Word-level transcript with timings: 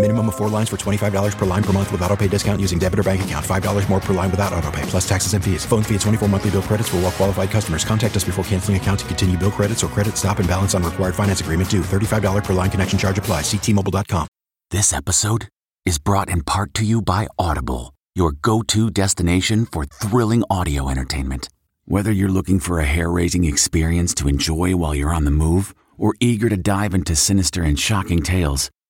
Minimum 0.00 0.28
of 0.28 0.36
four 0.36 0.48
lines 0.48 0.68
for 0.68 0.76
$25 0.76 1.36
per 1.36 1.44
line 1.44 1.62
per 1.64 1.72
month 1.72 1.90
with 1.90 2.00
auto 2.02 2.16
pay 2.16 2.28
discount 2.28 2.60
using 2.60 2.78
debit 2.78 3.00
or 3.00 3.02
bank 3.02 3.22
account. 3.22 3.44
$5 3.44 3.88
more 3.90 3.98
per 3.98 4.14
line 4.14 4.30
without 4.30 4.52
auto 4.52 4.70
pay, 4.70 4.82
plus 4.82 5.08
taxes 5.08 5.34
and 5.34 5.44
fees. 5.44 5.66
Phone 5.66 5.82
fee 5.82 5.96
at 5.96 6.02
24 6.02 6.28
monthly 6.28 6.52
bill 6.52 6.62
credits 6.62 6.88
for 6.88 6.98
all 6.98 7.02
well 7.02 7.10
qualified 7.10 7.50
customers. 7.50 7.84
Contact 7.84 8.14
us 8.14 8.22
before 8.22 8.44
canceling 8.44 8.76
account 8.76 9.00
to 9.00 9.06
continue 9.06 9.36
bill 9.36 9.50
credits 9.50 9.82
or 9.82 9.88
credit 9.88 10.16
stop 10.16 10.38
and 10.38 10.48
balance 10.48 10.76
on 10.76 10.84
required 10.84 11.16
finance 11.16 11.40
agreement 11.40 11.68
due. 11.68 11.80
$35 11.80 12.44
per 12.44 12.52
line 12.52 12.70
connection 12.70 12.96
charge 12.96 13.18
apply. 13.18 13.40
Ctmobile.com. 13.40 14.28
This 14.70 14.92
episode 14.92 15.48
is 15.84 15.98
brought 15.98 16.28
in 16.28 16.44
part 16.44 16.74
to 16.74 16.84
you 16.84 17.02
by 17.02 17.26
Audible, 17.36 17.92
your 18.14 18.30
go-to 18.30 18.90
destination 18.92 19.66
for 19.66 19.84
thrilling 19.84 20.44
audio 20.48 20.88
entertainment. 20.88 21.48
Whether 21.86 22.12
you're 22.12 22.28
looking 22.28 22.60
for 22.60 22.78
a 22.78 22.84
hair-raising 22.84 23.44
experience 23.44 24.14
to 24.14 24.28
enjoy 24.28 24.76
while 24.76 24.94
you're 24.94 25.12
on 25.12 25.24
the 25.24 25.32
move 25.32 25.74
or 25.96 26.14
eager 26.20 26.48
to 26.50 26.56
dive 26.56 26.94
into 26.94 27.16
sinister 27.16 27.64
and 27.64 27.76
shocking 27.76 28.22
tales, 28.22 28.70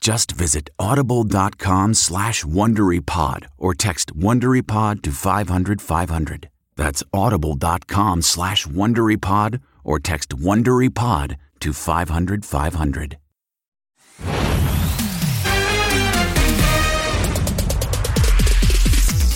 Just 0.00 0.32
visit 0.32 0.70
audible.com 0.78 1.92
slash 1.94 2.42
WonderyPod 2.44 3.46
or 3.58 3.74
text 3.74 4.16
WonderyPod 4.16 5.02
to 5.02 5.12
500, 5.12 5.82
500. 5.82 6.48
That's 6.74 7.02
audible.com 7.12 8.22
slash 8.22 8.66
WonderyPod 8.66 9.60
or 9.84 9.98
text 9.98 10.30
WonderyPod 10.30 11.36
to 11.60 11.72
500, 11.74 12.44
500. 12.46 13.18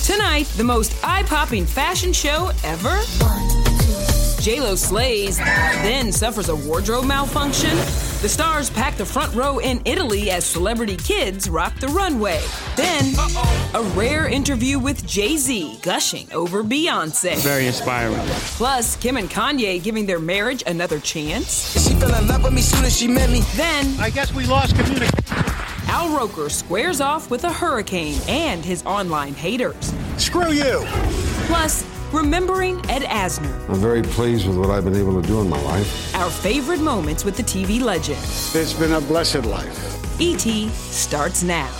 Tonight, 0.04 0.46
the 0.56 0.64
most 0.64 0.96
eye-popping 1.04 1.66
fashion 1.66 2.12
show 2.14 2.50
ever. 2.64 3.73
J-Lo 4.44 4.74
slays, 4.74 5.38
then 5.38 6.12
suffers 6.12 6.50
a 6.50 6.54
wardrobe 6.54 7.06
malfunction. 7.06 7.74
The 8.20 8.28
stars 8.28 8.68
pack 8.68 8.94
the 8.98 9.06
front 9.06 9.34
row 9.34 9.58
in 9.58 9.80
Italy 9.86 10.30
as 10.30 10.44
celebrity 10.44 10.98
kids 10.98 11.48
rock 11.48 11.80
the 11.80 11.88
runway. 11.88 12.42
Then, 12.76 13.14
a 13.72 13.82
rare 13.96 14.28
interview 14.28 14.78
with 14.78 15.06
Jay-Z 15.06 15.78
gushing 15.80 16.30
over 16.30 16.62
Beyonce. 16.62 17.38
Very 17.38 17.66
inspiring. 17.66 18.20
Plus, 18.58 18.96
Kim 18.96 19.16
and 19.16 19.30
Kanye 19.30 19.82
giving 19.82 20.04
their 20.04 20.20
marriage 20.20 20.62
another 20.66 21.00
chance. 21.00 21.82
She 21.82 21.94
fell 21.94 22.14
in 22.14 22.28
love 22.28 22.44
with 22.44 22.52
me 22.52 22.60
soon 22.60 22.84
as 22.84 22.94
she 22.94 23.08
met 23.08 23.30
me. 23.30 23.40
Then, 23.54 23.98
I 23.98 24.10
guess 24.10 24.34
we 24.34 24.44
lost 24.44 24.76
communication. 24.76 25.24
Al 25.88 26.14
Roker 26.14 26.50
squares 26.50 27.00
off 27.00 27.30
with 27.30 27.44
a 27.44 27.50
hurricane 27.50 28.20
and 28.28 28.62
his 28.62 28.84
online 28.84 29.32
haters. 29.32 29.94
Screw 30.18 30.52
you. 30.52 30.82
Plus, 31.46 31.93
remembering 32.14 32.78
Ed 32.88 33.02
Asner. 33.02 33.68
I'm 33.68 33.80
very 33.80 34.02
pleased 34.02 34.46
with 34.46 34.56
what 34.56 34.70
I've 34.70 34.84
been 34.84 34.96
able 34.96 35.20
to 35.20 35.26
do 35.26 35.40
in 35.40 35.48
my 35.48 35.60
life. 35.62 36.14
Our 36.14 36.30
favorite 36.30 36.80
moments 36.80 37.24
with 37.24 37.36
the 37.36 37.42
TV 37.42 37.80
legend. 37.80 38.18
It's 38.18 38.72
been 38.72 38.92
a 38.92 39.00
blessed 39.00 39.44
life. 39.44 40.20
E.T. 40.20 40.68
starts 40.68 41.42
now. 41.42 41.70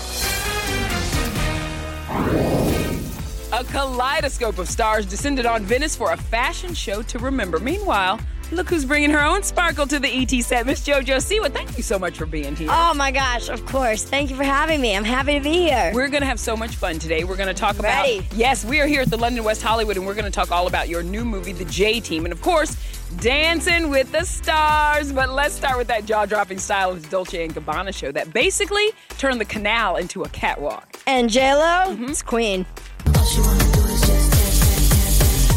A 3.53 3.63
kaleidoscope 3.63 4.59
of 4.59 4.69
stars 4.69 5.07
descended 5.07 5.47
on 5.47 5.65
Venice 5.65 5.95
for 5.95 6.11
a 6.11 6.17
fashion 6.17 6.75
show 6.75 7.03
to 7.03 7.21
remember. 7.21 7.61
Meanwhile, 7.61 8.19
look 8.55 8.69
who's 8.71 8.85
bringing 8.85 9.11
her 9.11 9.23
own 9.23 9.43
sparkle 9.43 9.87
to 9.87 9.99
the 9.99 10.09
ET 10.09 10.31
set. 10.43 10.67
Miss 10.67 10.87
JoJo 10.87 11.17
Siwa, 11.17 11.53
thank 11.53 11.77
you 11.77 11.83
so 11.83 11.99
much 11.99 12.17
for 12.17 12.27
being 12.27 12.55
here. 12.57 12.69
Oh 12.71 12.95
my 12.95 13.11
gosh, 13.11 13.49
of 13.49 13.65
course. 13.67 14.05
Thank 14.05 14.31
you 14.31 14.37
for 14.37 14.45
having 14.45 14.81
me. 14.81 14.97
I'm 14.97 15.05
happy 15.05 15.35
to 15.35 15.41
be 15.41 15.53
here. 15.55 15.91
We're 15.95 16.09
going 16.09 16.21
to 16.23 16.27
have 16.27 16.41
so 16.41 16.57
much 16.57 16.77
fun 16.77 16.99
today. 16.99 17.25
We're 17.25 17.37
going 17.37 17.49
to 17.49 17.55
talk 17.55 17.79
Ready. 17.79 18.19
about. 18.19 18.33
Yes, 18.35 18.65
we 18.65 18.81
are 18.81 18.87
here 18.87 19.03
at 19.03 19.11
the 19.11 19.17
London 19.17 19.45
West 19.45 19.63
Hollywood, 19.63 19.97
and 19.97 20.07
we're 20.07 20.15
going 20.15 20.25
to 20.25 20.31
talk 20.31 20.51
all 20.53 20.67
about 20.67 20.89
your 20.89 21.03
new 21.03 21.25
movie, 21.25 21.53
The 21.53 21.65
J 21.67 22.01
Team. 22.01 22.25
And 22.25 22.33
of 22.33 22.41
course, 22.43 22.77
Dancing 23.21 23.91
with 23.91 24.11
the 24.13 24.25
Stars. 24.25 25.13
But 25.13 25.31
let's 25.31 25.55
start 25.55 25.77
with 25.79 25.87
that 25.89 26.05
jaw 26.07 26.27
dropping 26.27 26.59
style 26.59 26.91
of 26.91 27.03
the 27.03 27.09
Dolce 27.09 27.45
and 27.45 27.55
Gabbana 27.55 27.95
show 27.95 28.11
that 28.13 28.33
basically 28.33 28.89
turned 29.19 29.41
the 29.41 29.45
canal 29.45 29.97
into 29.97 30.23
a 30.23 30.29
catwalk. 30.31 30.97
And 31.07 31.29
J 31.31 31.55
Lo, 31.55 31.61
Mm-hmm. 31.95 32.05
it's 32.07 32.23
Queen. 32.23 32.67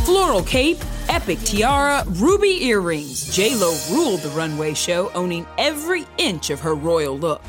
Floral 0.06 0.42
cape, 0.44 0.78
epic 1.10 1.40
tiara, 1.40 2.04
ruby 2.08 2.66
earrings. 2.66 3.36
J 3.36 3.56
Lo 3.56 3.78
ruled 3.92 4.22
the 4.22 4.30
runway 4.30 4.74
show, 4.74 5.12
owning 5.14 5.46
every 5.58 6.06
inch 6.18 6.50
of 6.50 6.60
her 6.62 6.76
royal 6.76 7.18
look. 7.18 7.44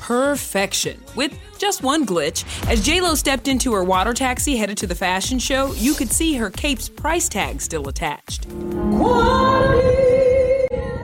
Perfection. 0.00 1.02
With 1.14 1.38
just 1.58 1.82
one 1.82 2.06
glitch, 2.06 2.44
as 2.68 2.82
J 2.82 3.00
Lo 3.00 3.14
stepped 3.14 3.46
into 3.46 3.74
her 3.74 3.84
water 3.84 4.14
taxi 4.14 4.56
headed 4.56 4.78
to 4.78 4.86
the 4.86 4.94
fashion 4.94 5.38
show, 5.38 5.72
you 5.74 5.94
could 5.94 6.10
see 6.10 6.34
her 6.34 6.48
cape's 6.50 6.88
price 6.88 7.28
tag 7.28 7.60
still 7.60 7.88
attached. 7.88 8.48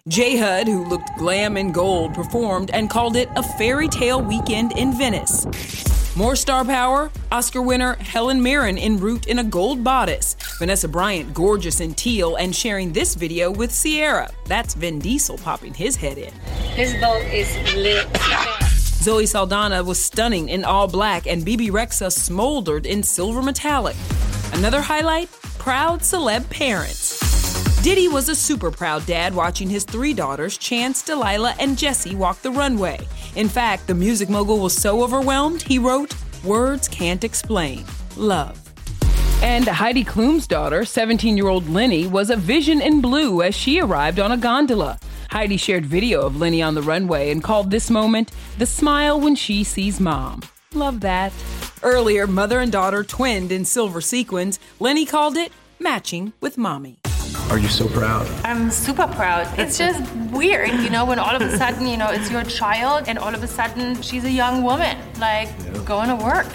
J 0.09 0.37
Hud, 0.37 0.69
who 0.69 0.85
looked 0.85 1.11
glam 1.19 1.56
in 1.56 1.73
gold, 1.73 2.15
performed 2.15 2.71
and 2.71 2.89
called 2.89 3.17
it 3.17 3.29
a 3.37 3.43
fairy 3.43 3.89
tale 3.89 4.23
weekend 4.23 4.73
in 4.73 4.97
Venice. 4.97 5.47
More 6.16 6.36
star 6.36 6.64
power, 6.64 7.10
Oscar 7.32 7.60
winner 7.60 7.94
Helen 7.94 8.41
Mirren 8.41 8.78
en 8.78 8.98
route 8.98 9.26
in 9.26 9.41
a 9.41 9.44
gold 9.44 9.82
bodice, 9.82 10.36
Vanessa 10.60 10.86
Bryant 10.86 11.34
gorgeous 11.34 11.80
in 11.80 11.92
teal 11.92 12.36
and 12.36 12.54
sharing 12.54 12.92
this 12.92 13.16
video 13.16 13.50
with 13.50 13.72
Ciara. 13.72 14.30
That's 14.47 14.75
Vin 14.75 15.00
Diesel 15.00 15.38
popping 15.38 15.75
his 15.75 15.97
head 15.97 16.19
in. 16.19 16.32
This 16.76 16.92
boat 17.00 17.25
is 17.32 17.52
lit. 17.75 18.06
Zoe 19.02 19.26
Saldana 19.26 19.82
was 19.82 19.99
stunning 19.99 20.50
in 20.50 20.62
all 20.62 20.87
black 20.87 21.26
and 21.26 21.44
Bebe 21.44 21.70
Rexha 21.70 22.12
smoldered 22.12 22.87
in 22.87 23.02
silver 23.02 23.43
metallic. 23.43 23.96
Another 24.52 24.81
highlight, 24.81 25.32
proud 25.58 25.99
celeb 25.99 26.49
parents. 26.49 27.33
Diddy 27.84 28.08
was 28.08 28.31
a 28.31 28.34
super 28.34 28.70
proud 28.70 29.04
dad 29.04 29.34
watching 29.34 29.69
his 29.69 29.84
three 29.84 30.14
daughters, 30.14 30.56
Chance, 30.56 31.02
D'Lila, 31.02 31.54
and 31.60 31.76
Jessie, 31.76 32.16
walk 32.16 32.40
the 32.40 32.50
runway. 32.50 32.98
In 33.36 33.46
fact, 33.46 33.86
the 33.86 33.94
music 33.94 34.31
mogul 34.31 34.58
was 34.58 34.75
so 34.75 35.04
overwhelmed, 35.04 35.60
he 35.60 35.78
wrote, 35.78 36.14
Words 36.42 36.88
can't 36.88 37.22
explain. 37.22 37.84
Love. 38.16 38.58
And 39.42 39.69
Heidi 39.69 40.02
Klum's 40.02 40.46
daughter, 40.46 40.86
17 40.86 41.36
year 41.36 41.48
old 41.48 41.69
Leni, 41.69 42.06
was 42.06 42.31
a 42.31 42.36
vision 42.36 42.81
in 42.81 43.02
blue 43.02 43.42
as 43.42 43.54
she 43.54 43.82
arrived 43.82 44.19
on 44.19 44.32
a 44.32 44.38
gondola. 44.38 44.98
Heidi 45.28 45.58
shared 45.58 45.84
video 45.84 46.22
of 46.22 46.38
Leni 46.38 46.62
on 46.62 46.75
the 46.75 46.81
runway 46.81 47.31
and 47.31 47.44
called 47.44 47.70
this 47.70 47.90
moment 47.90 48.32
the 48.56 48.64
smile 48.64 49.20
when 49.20 49.34
she 49.34 49.62
sees 49.62 50.00
mom. 50.00 50.40
Love 50.72 51.00
that. 51.00 51.34
Earlier, 51.82 52.26
mother 52.26 52.60
and 52.60 52.72
daughter 52.72 53.04
twinned 53.04 53.52
in 53.52 53.66
silver 53.66 54.00
sequins. 54.00 54.58
Leni 54.81 55.04
called 55.04 55.36
it 55.36 55.52
matching 55.78 56.32
with 56.40 56.56
mommy. 56.56 56.98
Are 57.50 57.58
you 57.58 57.69
so 57.69 57.88
proud? 57.88 58.26
I'm 58.44 58.70
super 58.70 59.06
proud. 59.06 59.46
It's 59.58 59.79
just 59.79 60.14
weird, 60.32 60.70
you 60.81 60.91
know, 60.91 61.05
when 61.05 61.19
all 61.19 61.37
of 61.37 61.43
a 61.43 61.56
sudden, 61.56 61.87
you 61.87 61.96
know, 61.96 62.08
it's 62.08 62.31
your 62.31 62.43
child 62.44 63.05
and 63.06 63.19
all 63.19 63.35
of 63.35 63.43
a 63.43 63.46
sudden 63.46 64.00
she's 64.02 64.25
a 64.25 64.31
young 64.31 64.62
woman, 64.62 64.96
like 65.20 65.49
yeah. 65.49 65.82
going 65.85 66.08
to 66.08 66.17
work. 66.17 66.46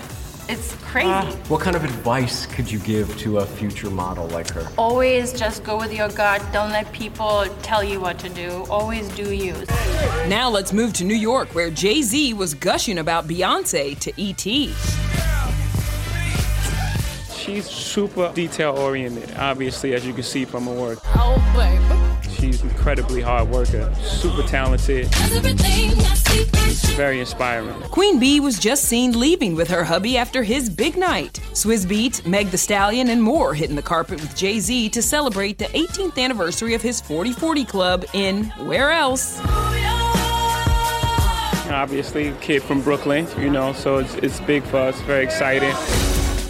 It's 0.49 0.75
crazy. 0.77 1.07
Uh, 1.07 1.31
what 1.47 1.61
kind 1.61 1.75
of 1.75 1.83
advice 1.83 2.47
could 2.47 2.69
you 2.71 2.79
give 2.79 3.15
to 3.19 3.37
a 3.37 3.45
future 3.45 3.91
model 3.91 4.27
like 4.29 4.49
her? 4.49 4.67
Always 4.79 5.31
just 5.31 5.63
go 5.63 5.77
with 5.77 5.93
your 5.93 6.09
gut. 6.09 6.43
Don't 6.51 6.71
let 6.71 6.91
people 6.91 7.45
tell 7.61 7.83
you 7.83 8.01
what 8.01 8.17
to 8.19 8.29
do. 8.29 8.65
Always 8.67 9.07
do 9.09 9.31
you. 9.31 9.53
Now 10.27 10.49
let's 10.49 10.73
move 10.73 10.93
to 10.93 11.03
New 11.03 11.13
York, 11.15 11.53
where 11.53 11.69
Jay 11.69 12.01
Z 12.01 12.33
was 12.33 12.55
gushing 12.55 12.97
about 12.97 13.27
Beyonce 13.27 13.97
to 13.99 14.11
E.T. 14.17 14.73
She's 17.49 17.65
super 17.67 18.31
detail 18.33 18.77
oriented, 18.77 19.35
obviously, 19.35 19.95
as 19.95 20.05
you 20.05 20.13
can 20.13 20.21
see 20.21 20.45
from 20.45 20.65
her 20.67 20.71
work. 20.71 20.99
Oh, 21.15 21.41
baby. 21.55 22.35
She's 22.35 22.61
incredibly 22.61 23.21
hard 23.21 23.49
worker, 23.49 23.91
super 24.03 24.43
talented, 24.43 25.07
very 26.95 27.19
inspiring. 27.19 27.73
Queen 27.89 28.19
Bee 28.19 28.39
was 28.39 28.59
just 28.59 28.85
seen 28.85 29.19
leaving 29.19 29.55
with 29.55 29.67
her 29.67 29.83
hubby 29.83 30.15
after 30.15 30.43
his 30.43 30.69
big 30.69 30.95
night. 30.95 31.41
Swizz 31.53 31.87
Beatz, 31.87 32.23
Meg 32.23 32.51
The 32.51 32.57
Stallion, 32.57 33.09
and 33.09 33.21
more 33.21 33.55
hitting 33.55 33.75
the 33.75 33.81
carpet 33.81 34.21
with 34.21 34.35
Jay 34.35 34.59
Z 34.59 34.89
to 34.89 35.01
celebrate 35.01 35.57
the 35.57 35.65
18th 35.65 36.19
anniversary 36.19 36.75
of 36.75 36.83
his 36.83 37.01
40 37.01 37.33
40 37.33 37.65
Club 37.65 38.05
in 38.13 38.43
where 38.67 38.91
else? 38.91 39.41
Obviously, 41.71 42.31
kid 42.41 42.61
from 42.61 42.83
Brooklyn, 42.83 43.27
you 43.39 43.49
know, 43.49 43.73
so 43.73 43.97
it's, 43.97 44.13
it's 44.15 44.39
big 44.41 44.61
for 44.63 44.77
us, 44.77 45.01
very 45.01 45.23
exciting. 45.23 45.73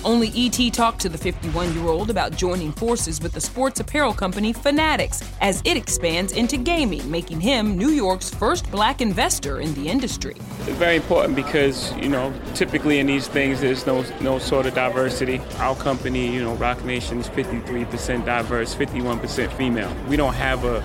Only 0.05 0.31
ET 0.35 0.73
talked 0.73 1.01
to 1.01 1.09
the 1.09 1.17
51 1.17 1.73
year 1.73 1.87
old 1.87 2.09
about 2.09 2.35
joining 2.35 2.71
forces 2.71 3.19
with 3.21 3.33
the 3.33 3.41
sports 3.41 3.79
apparel 3.79 4.13
company 4.13 4.53
Fanatics 4.53 5.21
as 5.41 5.61
it 5.65 5.75
expands 5.75 6.33
into 6.33 6.57
gaming, 6.57 7.09
making 7.09 7.41
him 7.41 7.77
New 7.77 7.89
York's 7.89 8.29
first 8.29 8.69
black 8.71 9.01
investor 9.01 9.59
in 9.59 9.73
the 9.73 9.89
industry. 9.89 10.35
It's 10.61 10.77
very 10.77 10.95
important 10.95 11.35
because, 11.35 11.93
you 11.97 12.09
know, 12.09 12.33
typically 12.55 12.99
in 12.99 13.07
these 13.07 13.27
things 13.27 13.59
there's 13.61 13.85
no 13.85 14.03
no 14.21 14.39
sort 14.39 14.65
of 14.65 14.73
diversity. 14.73 15.41
Our 15.57 15.75
company, 15.75 16.33
you 16.33 16.43
know, 16.43 16.55
Roc 16.55 16.83
Nation 16.85 17.19
is 17.19 17.27
53% 17.27 18.25
diverse, 18.25 18.73
51% 18.75 19.51
female. 19.53 19.93
We 20.07 20.15
don't 20.15 20.33
have 20.33 20.63
a, 20.63 20.77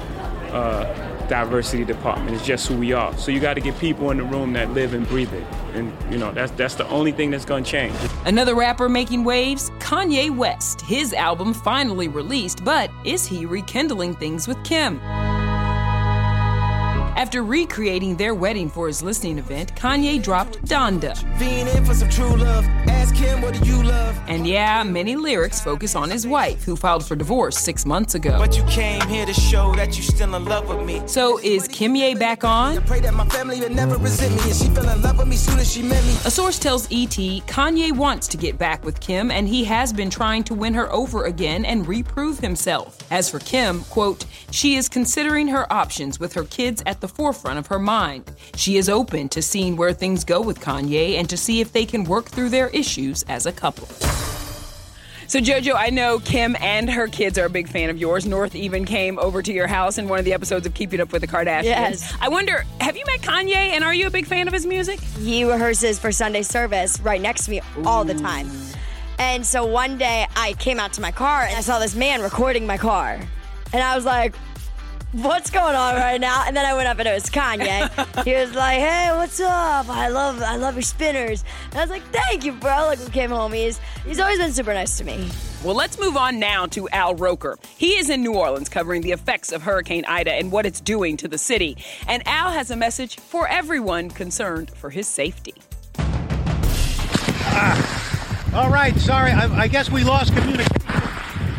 a 0.53 1.14
diversity 1.29 1.85
department. 1.85 2.37
It's 2.37 2.47
just 2.47 2.67
who 2.67 2.77
we 2.77 2.93
are. 2.93 3.17
So 3.17 3.31
you 3.31 3.41
got 3.41 3.55
to 3.55 3.61
get 3.61 3.79
people 3.79 4.11
in 4.11 4.19
the 4.19 4.25
room 4.25 4.53
that 4.55 4.71
live 4.73 4.95
and 4.95 5.07
breathe 5.09 5.33
it. 5.33 5.45
And 5.75 5.93
you 6.11 6.19
know, 6.19 6.33
that's 6.33 6.53
that's 6.53 6.75
the 6.75 6.89
only 6.89 7.13
thing 7.13 7.31
that's 7.31 7.45
going 7.45 7.65
to 7.65 7.71
change. 7.71 7.95
Another 8.27 8.55
rapper 8.55 8.89
making 8.89 9.25
waves, 9.25 9.71
Kanye 9.79 10.35
West. 10.35 10.81
His 10.83 11.13
album 11.13 11.55
finally 11.55 12.09
released, 12.09 12.65
but 12.65 12.91
is 13.05 13.27
he 13.27 13.47
rekindling 13.47 14.15
things 14.15 14.47
with 14.47 14.63
Kim? 14.65 15.01
After 17.17 17.45
recreating 17.45 18.17
their 18.17 18.35
wedding 18.35 18.69
for 18.69 18.89
his 18.89 19.01
listening 19.01 19.39
event, 19.39 19.75
Kanye 19.77 20.21
dropped 20.21 20.61
Donda. 20.65 21.15
And 24.27 24.47
yeah, 24.47 24.83
many 24.83 25.15
lyrics 25.15 25.61
focus 25.61 25.95
on 25.95 26.11
his 26.11 26.27
wife, 26.27 26.65
who 26.65 26.75
filed 26.75 27.07
for 27.07 27.15
divorce 27.15 27.57
six 27.57 27.87
months 27.87 28.17
ago. 28.17 28.37
But 28.39 28.57
you 28.57 28.65
came 28.65 29.01
here 29.03 29.27
to 29.27 29.33
show 29.33 29.73
that 29.77 29.97
you 29.97 30.03
still 30.03 30.35
in 30.35 30.45
love 30.45 30.69
with 30.69 30.85
me. 30.85 31.03
So 31.07 31.39
is 31.39 31.69
Kimye 31.69 32.19
back 32.19 32.43
on? 32.43 32.79
A 36.27 36.31
source 36.31 36.59
tells 36.59 36.87
ET 36.87 37.17
Kanye 37.47 37.93
wants 37.93 38.27
to 38.29 38.37
get 38.37 38.59
back 38.59 38.85
with 38.85 38.99
Kim, 38.99 39.31
and 39.31 39.47
he 39.47 39.63
has 39.65 39.93
been 39.93 40.11
trying 40.11 40.43
to 40.45 40.55
win 40.55 40.75
her 40.75 40.93
over 40.93 41.27
again 41.27 41.65
and 41.65 41.87
reprove 41.87 42.41
himself. 42.41 42.99
As 43.13 43.31
for 43.31 43.39
Kim, 43.39 43.83
quote, 43.85 44.25
she 44.51 44.75
is 44.75 44.89
considering 44.89 45.47
her 45.49 45.73
options 45.73 46.19
with 46.19 46.33
her 46.33 46.45
kids 46.45 46.83
at 46.87 47.01
the 47.01 47.04
forefront 47.09 47.59
of 47.59 47.67
her 47.69 47.79
mind. 47.79 48.31
She 48.57 48.77
is 48.77 48.89
open 48.89 49.29
to 49.31 49.43
seeing 49.43 49.77
where 49.77 49.93
things 49.93 50.25
go 50.25 50.41
with 50.41 50.61
Kanye 50.61 51.19
and 51.19 51.29
to 51.31 51.37
see 51.37 51.61
if 51.61 51.73
they 51.73 51.87
can 51.87 52.05
work 52.05 52.27
through 52.27 52.51
their 52.51 52.69
issues 52.69 53.23
as 53.25 53.47
a 53.47 53.53
couple. 53.53 53.89
So, 55.27 55.41
JoJo, 55.41 55.75
I 55.75 55.89
know 55.89 56.19
Kim 56.19 56.55
and 56.61 56.89
her 56.91 57.09
kids 57.09 57.39
are 57.39 57.47
a 57.47 57.51
big 57.51 57.67
fan 57.69 57.89
of 57.89 57.97
yours. 57.97 58.27
North 58.27 58.55
even 58.55 58.85
came 58.85 59.19
over 59.19 59.43
to 59.43 59.53
your 59.53 59.67
house 59.67 59.97
in 59.97 60.07
one 60.07 60.19
of 60.19 60.25
the 60.27 60.35
episodes 60.35 60.67
of 60.67 60.75
Keeping 60.75 61.01
Up 61.01 61.13
with 61.13 61.23
the 61.23 61.27
Kardashians. 61.27 61.65
Yes. 61.65 62.15
I 62.21 62.29
wonder, 62.29 62.65
have 62.81 62.97
you 62.97 63.05
met 63.07 63.21
Kanye 63.21 63.55
and 63.55 63.83
are 63.83 63.95
you 63.95 64.07
a 64.07 64.11
big 64.11 64.27
fan 64.27 64.49
of 64.49 64.53
his 64.53 64.67
music? 64.67 65.01
He 65.01 65.45
rehearses 65.45 65.99
for 65.99 66.13
Sunday 66.13 66.43
service 66.43 67.01
right 67.01 67.21
next 67.21 67.47
to 67.47 67.53
me 67.53 67.63
all 67.87 68.05
the 68.05 68.15
time. 68.15 68.51
And 69.19 69.47
so 69.47 69.65
one 69.65 69.97
day 69.97 70.27
I 70.37 70.53
came 70.55 70.79
out 70.79 70.93
to 70.95 71.01
my 71.01 71.11
car 71.11 71.43
and 71.43 71.57
I 71.57 71.63
saw 71.63 71.79
this 71.79 71.95
man 71.95 72.21
recording 72.21 72.67
my 72.67 72.77
car. 72.77 73.19
And 73.73 73.83
I 73.83 73.97
was 73.97 74.05
like, 74.05 74.35
what's 75.23 75.51
going 75.51 75.77
on 75.77 75.95
right 75.95 76.21
now? 76.21 76.45
And 76.47 76.57
then 76.57 76.67
I 76.67 76.75
went 76.75 76.89
up 76.89 76.99
and 76.99 77.07
it 77.07 77.15
was 77.15 77.25
Kanye. 77.25 78.25
he 78.25 78.35
was 78.35 78.55
like, 78.55 78.79
hey, 78.79 79.11
what's 79.13 79.41
up? 79.41 79.89
I 79.89 80.09
love 80.09 80.43
I 80.43 80.57
love 80.57 80.75
your 80.75 80.83
spinners. 80.83 81.45
And 81.71 81.79
I 81.79 81.83
was 81.83 81.91
like, 81.91 82.03
thank 82.05 82.45
you, 82.45 82.53
bro. 82.53 82.87
Like 82.87 82.99
we 82.99 83.07
came 83.07 83.31
home. 83.31 83.53
He's 83.53 83.79
he's 84.05 84.19
always 84.19 84.39
been 84.39 84.53
super 84.53 84.75
nice 84.75 84.99
to 84.99 85.05
me. 85.05 85.29
Well, 85.63 85.75
let's 85.75 85.99
move 85.99 86.17
on 86.17 86.39
now 86.39 86.67
to 86.67 86.89
Al 86.91 87.15
Roker. 87.15 87.57
He 87.77 87.97
is 87.97 88.11
in 88.11 88.23
New 88.23 88.35
Orleans 88.35 88.69
covering 88.69 89.03
the 89.03 89.13
effects 89.13 89.51
of 89.53 89.63
Hurricane 89.63 90.05
Ida 90.07 90.33
and 90.33 90.53
what 90.53 90.67
it's 90.67 90.81
doing 90.81 91.17
to 91.19 91.29
the 91.29 91.39
city. 91.39 91.79
And 92.07 92.27
Al 92.27 92.51
has 92.51 92.71
a 92.71 92.77
message 92.77 93.17
for 93.19 93.49
everyone 93.49 94.11
concerned 94.11 94.71
for 94.71 94.91
his 94.91 95.07
safety. 95.09 95.55
Ah, 97.57 98.53
all 98.55 98.71
right, 98.71 98.95
sorry. 98.97 99.31
I, 99.31 99.63
I 99.63 99.69
guess 99.69 99.91
we 99.91 100.05
lost 100.05 100.35
communication. 100.35 100.77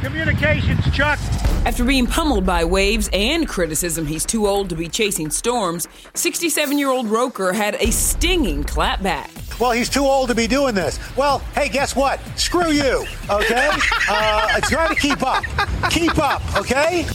Communications, 0.05 0.85
Chuck. 0.91 1.17
After 1.65 1.83
being 1.83 2.05
pummeled 2.05 2.45
by 2.45 2.63
waves 2.63 3.09
and 3.11 3.47
criticism 3.47 4.05
he's 4.05 4.23
too 4.23 4.45
old 4.45 4.69
to 4.69 4.75
be 4.75 4.87
chasing 4.87 5.31
storms, 5.31 5.87
67 6.13 6.77
year 6.77 6.91
old 6.91 7.07
Roker 7.07 7.51
had 7.51 7.73
a 7.79 7.89
stinging 7.89 8.63
clapback. 8.63 9.59
Well, 9.59 9.71
he's 9.71 9.89
too 9.89 10.03
old 10.03 10.29
to 10.29 10.35
be 10.35 10.45
doing 10.45 10.75
this. 10.75 10.99
Well, 11.17 11.39
hey, 11.55 11.69
guess 11.69 11.95
what? 11.95 12.19
Screw 12.37 12.69
you, 12.69 13.03
okay? 13.31 13.69
uh, 14.07 14.59
try 14.61 14.87
to 14.89 14.95
keep 14.95 15.23
up. 15.23 15.43
Keep 15.89 16.19
up, 16.19 16.43
okay? 16.55 17.07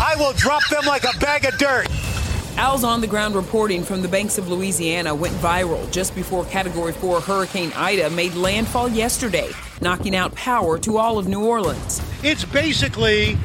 I 0.00 0.16
will 0.16 0.32
drop 0.32 0.66
them 0.70 0.86
like 0.86 1.04
a 1.04 1.18
bag 1.18 1.44
of 1.44 1.58
dirt. 1.58 1.88
Al's 2.60 2.84
on 2.84 3.00
the 3.00 3.06
ground 3.06 3.34
reporting 3.34 3.82
from 3.82 4.02
the 4.02 4.08
banks 4.08 4.36
of 4.36 4.50
Louisiana 4.50 5.14
went 5.14 5.32
viral 5.36 5.90
just 5.90 6.14
before 6.14 6.44
Category 6.44 6.92
4 6.92 7.22
Hurricane 7.22 7.72
Ida 7.74 8.10
made 8.10 8.34
landfall 8.34 8.86
yesterday, 8.86 9.50
knocking 9.80 10.14
out 10.14 10.34
power 10.34 10.78
to 10.80 10.98
all 10.98 11.16
of 11.16 11.26
New 11.26 11.42
Orleans. 11.42 12.02
It's 12.22 12.44
basically 12.44 13.38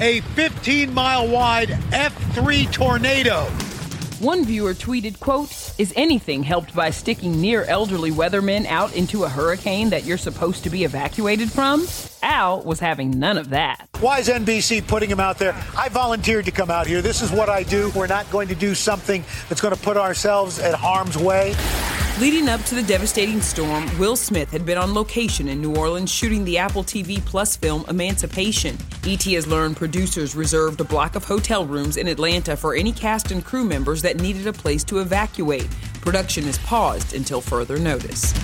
a 0.00 0.20
15 0.20 0.92
mile 0.92 1.26
wide 1.26 1.70
F3 1.70 2.70
tornado. 2.70 3.46
One 4.20 4.44
viewer 4.44 4.74
tweeted, 4.74 5.20
quote, 5.20 5.52
Is 5.78 5.92
anything 5.94 6.42
helped 6.42 6.74
by 6.74 6.90
sticking 6.90 7.40
near 7.40 7.62
elderly 7.64 8.10
weathermen 8.10 8.66
out 8.66 8.92
into 8.96 9.22
a 9.22 9.28
hurricane 9.28 9.90
that 9.90 10.04
you're 10.04 10.18
supposed 10.18 10.64
to 10.64 10.70
be 10.70 10.82
evacuated 10.82 11.52
from? 11.52 11.86
Al 12.20 12.62
was 12.62 12.80
having 12.80 13.16
none 13.20 13.38
of 13.38 13.50
that. 13.50 13.88
Why 14.00 14.18
is 14.18 14.28
NBC 14.28 14.84
putting 14.88 15.08
him 15.08 15.20
out 15.20 15.38
there? 15.38 15.54
I 15.76 15.88
volunteered 15.88 16.46
to 16.46 16.50
come 16.50 16.68
out 16.68 16.88
here. 16.88 17.00
This 17.00 17.22
is 17.22 17.30
what 17.30 17.48
I 17.48 17.62
do. 17.62 17.92
We're 17.94 18.08
not 18.08 18.28
going 18.32 18.48
to 18.48 18.56
do 18.56 18.74
something 18.74 19.24
that's 19.48 19.60
going 19.60 19.74
to 19.74 19.80
put 19.80 19.96
ourselves 19.96 20.58
at 20.58 20.74
harm's 20.74 21.16
way. 21.16 21.54
Leading 22.20 22.48
up 22.48 22.60
to 22.64 22.74
the 22.74 22.82
devastating 22.82 23.40
storm, 23.40 23.86
Will 23.96 24.16
Smith 24.16 24.50
had 24.50 24.66
been 24.66 24.76
on 24.76 24.92
location 24.92 25.46
in 25.46 25.62
New 25.62 25.76
Orleans 25.76 26.10
shooting 26.10 26.44
the 26.44 26.58
Apple 26.58 26.82
TV 26.82 27.24
Plus 27.24 27.56
film 27.56 27.84
Emancipation. 27.86 28.76
ET 29.06 29.22
has 29.22 29.46
learned 29.46 29.76
producers 29.76 30.34
reserved 30.34 30.80
a 30.80 30.84
block 30.84 31.14
of 31.14 31.24
hotel 31.24 31.64
rooms 31.64 31.96
in 31.96 32.08
Atlanta 32.08 32.56
for 32.56 32.74
any 32.74 32.90
cast 32.90 33.30
and 33.30 33.44
crew 33.44 33.62
members 33.62 34.02
that 34.02 34.16
needed 34.20 34.48
a 34.48 34.52
place 34.52 34.82
to 34.82 34.98
evacuate. 34.98 35.70
Production 36.00 36.42
is 36.48 36.58
paused 36.58 37.14
until 37.14 37.40
further 37.40 37.78
notice. 37.78 38.34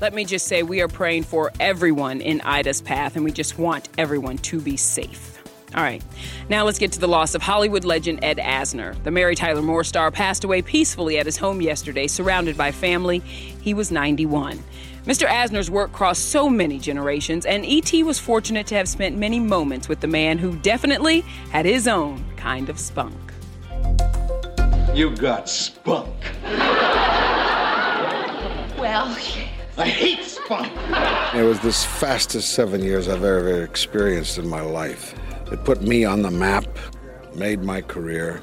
Let 0.00 0.12
me 0.12 0.24
just 0.24 0.48
say, 0.48 0.64
we 0.64 0.80
are 0.80 0.88
praying 0.88 1.22
for 1.22 1.52
everyone 1.60 2.22
in 2.22 2.40
Ida's 2.40 2.82
path, 2.82 3.14
and 3.14 3.24
we 3.24 3.30
just 3.30 3.56
want 3.56 3.88
everyone 3.98 4.38
to 4.38 4.60
be 4.60 4.76
safe. 4.76 5.29
All 5.74 5.82
right. 5.82 6.02
Now 6.48 6.64
let's 6.64 6.78
get 6.78 6.90
to 6.92 6.98
the 6.98 7.06
loss 7.06 7.34
of 7.34 7.42
Hollywood 7.42 7.84
legend 7.84 8.24
Ed 8.24 8.38
Asner. 8.38 9.00
The 9.04 9.10
Mary 9.10 9.36
Tyler 9.36 9.62
Moore 9.62 9.84
star 9.84 10.10
passed 10.10 10.42
away 10.42 10.62
peacefully 10.62 11.18
at 11.18 11.26
his 11.26 11.36
home 11.36 11.60
yesterday, 11.60 12.08
surrounded 12.08 12.56
by 12.56 12.72
family. 12.72 13.20
He 13.20 13.72
was 13.72 13.92
91. 13.92 14.62
Mr. 15.06 15.26
Asner's 15.26 15.70
work 15.70 15.92
crossed 15.92 16.30
so 16.30 16.50
many 16.50 16.78
generations, 16.78 17.46
and 17.46 17.64
E.T. 17.64 18.02
was 18.02 18.18
fortunate 18.18 18.66
to 18.66 18.74
have 18.74 18.88
spent 18.88 19.16
many 19.16 19.40
moments 19.40 19.88
with 19.88 20.00
the 20.00 20.06
man 20.06 20.38
who 20.38 20.56
definitely 20.56 21.20
had 21.52 21.64
his 21.64 21.88
own 21.88 22.22
kind 22.36 22.68
of 22.68 22.78
spunk. 22.78 23.14
You 24.92 25.14
got 25.16 25.48
spunk. 25.48 26.14
Well, 28.76 29.06
I 29.78 29.88
hate 29.88 30.24
spunk. 30.24 30.70
It 31.34 31.44
was 31.44 31.60
the 31.60 31.72
fastest 31.72 32.52
seven 32.52 32.82
years 32.82 33.08
I've 33.08 33.24
ever 33.24 33.62
experienced 33.62 34.36
in 34.36 34.48
my 34.48 34.60
life. 34.60 35.14
It 35.52 35.64
put 35.64 35.82
me 35.82 36.04
on 36.04 36.22
the 36.22 36.30
map, 36.30 36.66
made 37.34 37.62
my 37.62 37.80
career. 37.80 38.42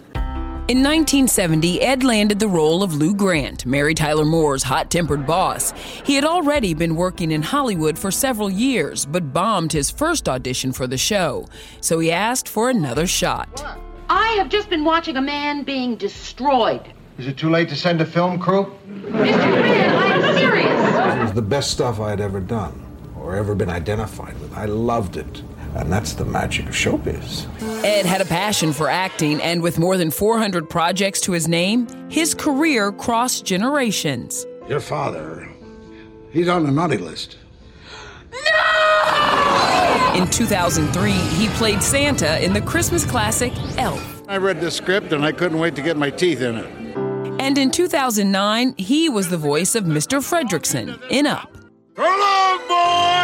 In 0.70 0.84
1970, 0.84 1.80
Ed 1.80 2.04
landed 2.04 2.40
the 2.40 2.50
role 2.50 2.84
of 2.84 2.94
Lou 2.94 3.16
Grant, 3.16 3.66
Mary 3.66 3.94
Tyler 3.94 4.26
Moore's 4.26 4.64
hot 4.64 4.92
tempered 4.92 5.26
boss. 5.26 5.72
He 6.04 6.16
had 6.16 6.26
already 6.26 6.74
been 6.74 6.98
working 6.98 7.32
in 7.32 7.42
Hollywood 7.42 7.98
for 7.98 8.12
several 8.12 8.50
years, 8.50 9.06
but 9.06 9.32
bombed 9.32 9.72
his 9.72 9.90
first 9.90 10.28
audition 10.28 10.74
for 10.74 10.86
the 10.86 10.98
show. 10.98 11.48
So 11.80 12.00
he 12.00 12.12
asked 12.12 12.50
for 12.50 12.70
another 12.70 13.08
shot. 13.08 13.64
I 14.10 14.32
have 14.32 14.50
just 14.50 14.70
been 14.70 14.84
watching 14.84 15.16
a 15.16 15.22
man 15.22 15.64
being 15.64 15.96
destroyed. 15.96 16.82
Is 17.18 17.28
it 17.28 17.38
too 17.38 17.50
late 17.50 17.70
to 17.70 17.76
send 17.78 18.02
a 18.02 18.06
film 18.06 18.38
crew? 18.38 18.76
Mr. 18.90 19.12
Grant, 19.14 19.96
I 19.96 20.18
am 20.18 20.38
serious. 20.38 21.16
It 21.16 21.22
was 21.22 21.32
the 21.32 21.42
best 21.42 21.72
stuff 21.72 22.02
I 22.02 22.10
had 22.10 22.20
ever 22.20 22.42
done 22.42 22.86
or 23.16 23.38
ever 23.38 23.56
been 23.56 23.70
identified 23.70 24.38
with. 24.42 24.54
I 24.54 24.66
loved 24.66 25.16
it. 25.16 25.42
And 25.78 25.94
that's 25.94 26.14
the 26.14 26.26
magic 26.26 26.66
of 26.66 26.74
showbiz. 26.74 27.46
Ed 27.84 28.08
had 28.08 28.20
a 28.20 28.26
passion 28.26 28.74
for 28.74 28.90
acting, 28.90 29.40
and 29.42 29.62
with 29.62 29.78
more 29.78 29.96
than 29.96 30.10
400 30.10 30.68
projects 30.68 31.22
to 31.22 31.34
his 31.34 31.48
name, 31.48 31.88
his 32.10 32.34
career 32.34 32.92
crossed 32.92 33.46
generations. 33.46 34.44
Your 34.68 34.80
father, 34.80 35.48
he's 36.32 36.48
on 36.48 36.64
the 36.64 36.72
naughty 36.72 36.98
list. 36.98 37.38
No! 38.32 40.14
In 40.16 40.28
2003, 40.32 41.12
he 41.12 41.48
played 41.50 41.84
Santa 41.84 42.44
in 42.44 42.54
the 42.54 42.62
Christmas 42.62 43.06
classic 43.06 43.54
Elf. 43.78 44.24
I 44.28 44.38
read 44.38 44.60
the 44.60 44.72
script 44.72 45.14
and 45.14 45.24
I 45.24 45.32
couldn't 45.32 45.60
wait 45.60 45.76
to 45.76 45.84
get 45.84 45.96
my 45.96 46.10
teeth 46.10 46.42
in 46.42 46.56
it. 46.56 46.66
And 47.40 47.56
in 47.56 47.70
2009, 47.70 48.74
he 48.78 49.10
was 49.10 49.30
the 49.30 49.38
voice 49.38 49.76
of 49.76 49.84
Mr. 49.84 50.24
Fredricksen 50.24 51.00
in 51.12 51.28
Up. 51.28 51.56
Hello, 51.96 52.58
boys! 52.68 53.17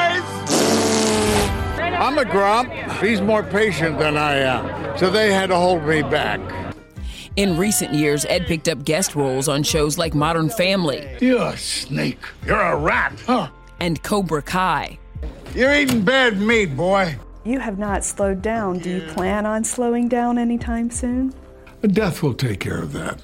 I'm 1.93 2.17
a 2.17 2.25
grump. 2.25 2.71
He's 3.01 3.21
more 3.21 3.43
patient 3.43 3.99
than 3.99 4.17
I 4.17 4.35
am, 4.35 4.97
so 4.97 5.09
they 5.09 5.31
had 5.31 5.47
to 5.47 5.55
hold 5.55 5.83
me 5.83 6.01
back. 6.01 6.39
In 7.35 7.57
recent 7.57 7.93
years, 7.93 8.25
Ed 8.25 8.45
picked 8.45 8.67
up 8.67 8.83
guest 8.85 9.15
roles 9.15 9.47
on 9.47 9.63
shows 9.63 9.97
like 9.97 10.13
Modern 10.13 10.49
Family. 10.49 11.17
You're 11.19 11.53
a 11.53 11.57
snake. 11.57 12.19
You're 12.45 12.61
a 12.61 12.75
rat. 12.77 13.19
Huh. 13.25 13.49
And 13.79 14.01
Cobra 14.03 14.41
Kai. 14.41 14.99
You're 15.55 15.73
eating 15.73 16.01
bad 16.01 16.39
meat, 16.39 16.75
boy. 16.77 17.15
You 17.43 17.59
have 17.59 17.79
not 17.79 18.03
slowed 18.05 18.41
down. 18.41 18.79
Do 18.79 18.89
you 18.89 19.01
plan 19.01 19.45
on 19.45 19.63
slowing 19.63 20.07
down 20.07 20.37
anytime 20.37 20.89
soon? 20.89 21.33
Death 21.81 22.23
will 22.23 22.33
take 22.33 22.59
care 22.59 22.81
of 22.81 22.93
that. 22.93 23.19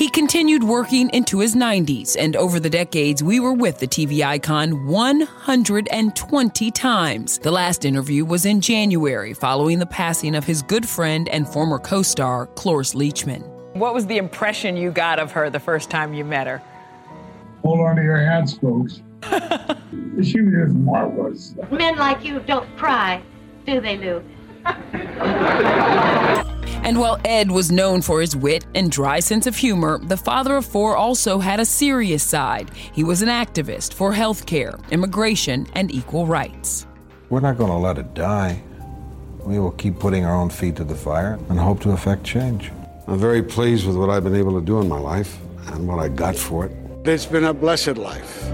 He 0.00 0.08
continued 0.08 0.64
working 0.64 1.10
into 1.10 1.40
his 1.40 1.54
90s, 1.54 2.16
and 2.18 2.34
over 2.34 2.58
the 2.58 2.70
decades, 2.70 3.22
we 3.22 3.38
were 3.38 3.52
with 3.52 3.80
the 3.80 3.86
TV 3.86 4.24
icon 4.24 4.86
120 4.86 6.70
times. 6.70 7.38
The 7.38 7.50
last 7.50 7.84
interview 7.84 8.24
was 8.24 8.46
in 8.46 8.62
January, 8.62 9.34
following 9.34 9.78
the 9.78 9.84
passing 9.84 10.34
of 10.34 10.44
his 10.44 10.62
good 10.62 10.88
friend 10.88 11.28
and 11.28 11.46
former 11.46 11.78
co 11.78 12.00
star, 12.00 12.46
Cloris 12.46 12.94
Leachman. 12.94 13.46
What 13.74 13.92
was 13.92 14.06
the 14.06 14.16
impression 14.16 14.74
you 14.74 14.90
got 14.90 15.18
of 15.18 15.32
her 15.32 15.50
the 15.50 15.60
first 15.60 15.90
time 15.90 16.14
you 16.14 16.24
met 16.24 16.46
her? 16.46 16.62
Hold 17.60 17.80
on 17.80 17.96
to 17.96 18.02
your 18.02 18.24
hats, 18.24 18.54
folks. 18.54 19.02
she 20.22 20.40
was 20.40 20.72
marvelous. 20.72 21.54
Men 21.70 21.98
like 21.98 22.24
you 22.24 22.40
don't 22.40 22.74
cry, 22.78 23.22
do 23.66 23.82
they, 23.82 23.98
Lou? 23.98 24.24
And 26.82 26.98
while 26.98 27.20
Ed 27.24 27.50
was 27.50 27.70
known 27.70 28.02
for 28.02 28.20
his 28.20 28.34
wit 28.34 28.64
and 28.74 28.90
dry 28.90 29.20
sense 29.20 29.46
of 29.46 29.56
humor, 29.56 29.98
the 30.02 30.16
father 30.16 30.56
of 30.56 30.64
four 30.64 30.96
also 30.96 31.38
had 31.38 31.60
a 31.60 31.64
serious 31.64 32.22
side. 32.22 32.70
He 32.92 33.04
was 33.04 33.22
an 33.22 33.28
activist 33.28 33.94
for 33.94 34.12
health 34.12 34.46
care, 34.46 34.78
immigration, 34.90 35.66
and 35.74 35.92
equal 35.92 36.26
rights. 36.26 36.86
We're 37.28 37.40
not 37.40 37.58
going 37.58 37.70
to 37.70 37.76
let 37.76 37.98
it 37.98 38.14
die. 38.14 38.62
We 39.40 39.58
will 39.58 39.72
keep 39.72 39.98
putting 39.98 40.24
our 40.24 40.34
own 40.34 40.50
feet 40.50 40.76
to 40.76 40.84
the 40.84 40.94
fire 40.94 41.38
and 41.48 41.58
hope 41.58 41.80
to 41.80 41.90
effect 41.92 42.24
change. 42.24 42.72
I'm 43.06 43.18
very 43.18 43.42
pleased 43.42 43.86
with 43.86 43.96
what 43.96 44.10
I've 44.10 44.24
been 44.24 44.36
able 44.36 44.58
to 44.58 44.64
do 44.64 44.80
in 44.80 44.88
my 44.88 44.98
life 44.98 45.38
and 45.68 45.86
what 45.86 45.98
I 45.98 46.08
got 46.08 46.36
for 46.36 46.66
it. 46.66 46.72
It's 47.04 47.26
been 47.26 47.44
a 47.44 47.54
blessed 47.54 47.96
life. 47.96 48.50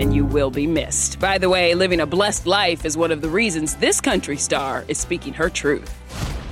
And 0.00 0.14
you 0.14 0.24
will 0.24 0.50
be 0.50 0.66
missed. 0.66 1.20
By 1.20 1.38
the 1.38 1.48
way, 1.48 1.74
living 1.74 2.00
a 2.00 2.06
blessed 2.06 2.46
life 2.46 2.84
is 2.84 2.96
one 2.96 3.12
of 3.12 3.20
the 3.20 3.28
reasons 3.28 3.76
this 3.76 4.00
country 4.00 4.38
star 4.38 4.84
is 4.88 4.98
speaking 4.98 5.34
her 5.34 5.50
truth. 5.50 5.94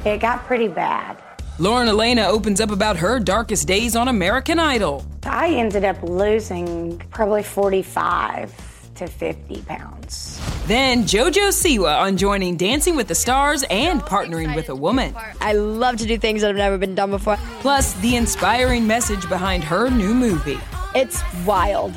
It 0.04 0.18
got 0.20 0.44
pretty 0.44 0.68
bad. 0.68 1.16
Lauren 1.58 1.88
Alaina 1.88 2.22
opens 2.22 2.60
up 2.60 2.70
about 2.70 2.98
her 2.98 3.18
darkest 3.18 3.66
days 3.66 3.96
on 3.96 4.06
American 4.06 4.58
Idol. 4.60 5.04
I 5.24 5.48
ended 5.54 5.84
up 5.84 6.00
losing 6.02 6.98
probably 7.10 7.42
45 7.42 8.54
to 8.96 9.06
50 9.06 9.62
pounds. 9.62 10.40
Then 10.66 11.04
JoJo 11.04 11.48
Siwa 11.48 12.00
on 12.00 12.16
joining 12.16 12.56
Dancing 12.56 12.96
with 12.96 13.08
the 13.08 13.14
Stars 13.14 13.64
and 13.70 14.02
partnering 14.02 14.54
with 14.54 14.68
a 14.68 14.76
woman. 14.76 15.14
I 15.40 15.54
love 15.54 15.96
to 15.96 16.06
do 16.06 16.18
things 16.18 16.42
that 16.42 16.48
have 16.48 16.56
never 16.56 16.76
been 16.76 16.94
done 16.94 17.10
before. 17.10 17.38
Plus, 17.60 17.94
the 17.94 18.16
inspiring 18.16 18.86
message 18.86 19.26
behind 19.28 19.64
her 19.64 19.88
new 19.88 20.14
movie. 20.14 20.60
It's 20.94 21.22
wild. 21.46 21.94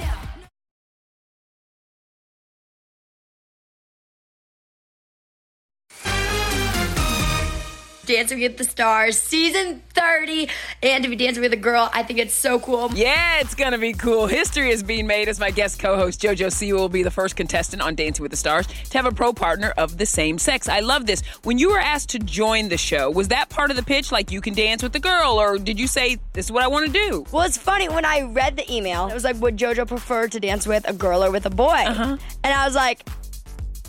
Dancing 8.12 8.42
with 8.42 8.58
the 8.58 8.64
Stars, 8.64 9.18
season 9.18 9.82
30. 9.94 10.50
And 10.84 11.04
to 11.04 11.10
be 11.10 11.16
dancing 11.16 11.42
with 11.42 11.54
a 11.54 11.58
girl, 11.58 11.90
I 11.94 12.04
think 12.04 12.20
it's 12.20 12.34
so 12.34 12.60
cool. 12.60 12.92
Yeah, 12.94 13.40
it's 13.40 13.56
gonna 13.56 13.78
be 13.78 13.94
cool. 13.94 14.28
History 14.28 14.70
is 14.70 14.84
being 14.84 15.08
made 15.08 15.30
as 15.30 15.40
my 15.40 15.50
guest 15.50 15.80
co-host 15.80 16.22
JoJo 16.22 16.48
Siwa 16.48 16.74
will 16.74 16.90
be 16.90 17.04
the 17.04 17.12
first 17.12 17.36
contestant 17.36 17.82
on 17.82 17.96
Dancing 17.96 18.22
with 18.22 18.32
the 18.32 18.38
Stars 18.38 18.68
to 18.68 18.98
have 18.98 19.06
a 19.06 19.12
pro 19.12 19.32
partner 19.32 19.74
of 19.78 19.98
the 19.98 20.06
same 20.06 20.38
sex. 20.38 20.68
I 20.68 20.82
love 20.82 21.06
this. 21.06 21.22
When 21.44 21.58
you 21.58 21.70
were 21.70 21.80
asked 21.80 22.10
to 22.10 22.20
join 22.20 22.68
the 22.68 22.78
show, 22.78 23.10
was 23.10 23.30
that 23.30 23.50
part 23.50 23.72
of 23.72 23.78
the 23.78 23.84
pitch? 23.84 24.12
Like 24.12 24.30
you 24.30 24.42
can 24.42 24.54
dance 24.54 24.84
with 24.84 24.92
the 24.92 25.00
girl, 25.00 25.40
or 25.40 25.58
did 25.58 25.80
you 25.80 25.88
say 25.88 26.18
this 26.34 26.46
is 26.46 26.52
what 26.52 26.64
I 26.64 26.68
want 26.68 26.88
to 26.88 26.92
do? 26.92 27.26
Well, 27.32 27.44
it's 27.44 27.58
funny 27.58 27.88
when 27.88 28.04
I 28.04 28.24
read 28.24 28.58
the 28.58 28.70
email. 28.70 29.08
It 29.08 29.14
was 29.14 29.24
like, 29.24 29.40
would 29.40 29.58
JoJo 29.58 29.88
prefer 29.88 30.28
to 30.28 30.40
dance 30.40 30.68
with 30.68 30.88
a 30.90 30.94
girl 30.94 31.24
or 31.24 31.32
with 31.32 31.46
a 31.46 31.50
boy? 31.50 31.84
Uh-huh. 31.88 32.18
And 32.44 32.54
I 32.54 32.66
was 32.66 32.76
like, 32.76 33.08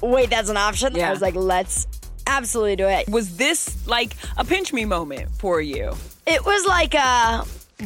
wait, 0.00 0.30
that's 0.30 0.48
an 0.48 0.56
option. 0.56 0.94
Yeah. 0.94 1.08
I 1.08 1.10
was 1.10 1.20
like, 1.20 1.34
let's 1.34 1.86
absolutely 2.26 2.76
do 2.76 2.86
it. 2.88 3.08
Was 3.08 3.36
this 3.36 3.86
like 3.86 4.14
a 4.36 4.44
pinch 4.44 4.72
me 4.72 4.84
moment 4.84 5.30
for 5.38 5.60
you? 5.60 5.94
It 6.26 6.44
was 6.44 6.66
like 6.66 6.94
a, 6.94 7.44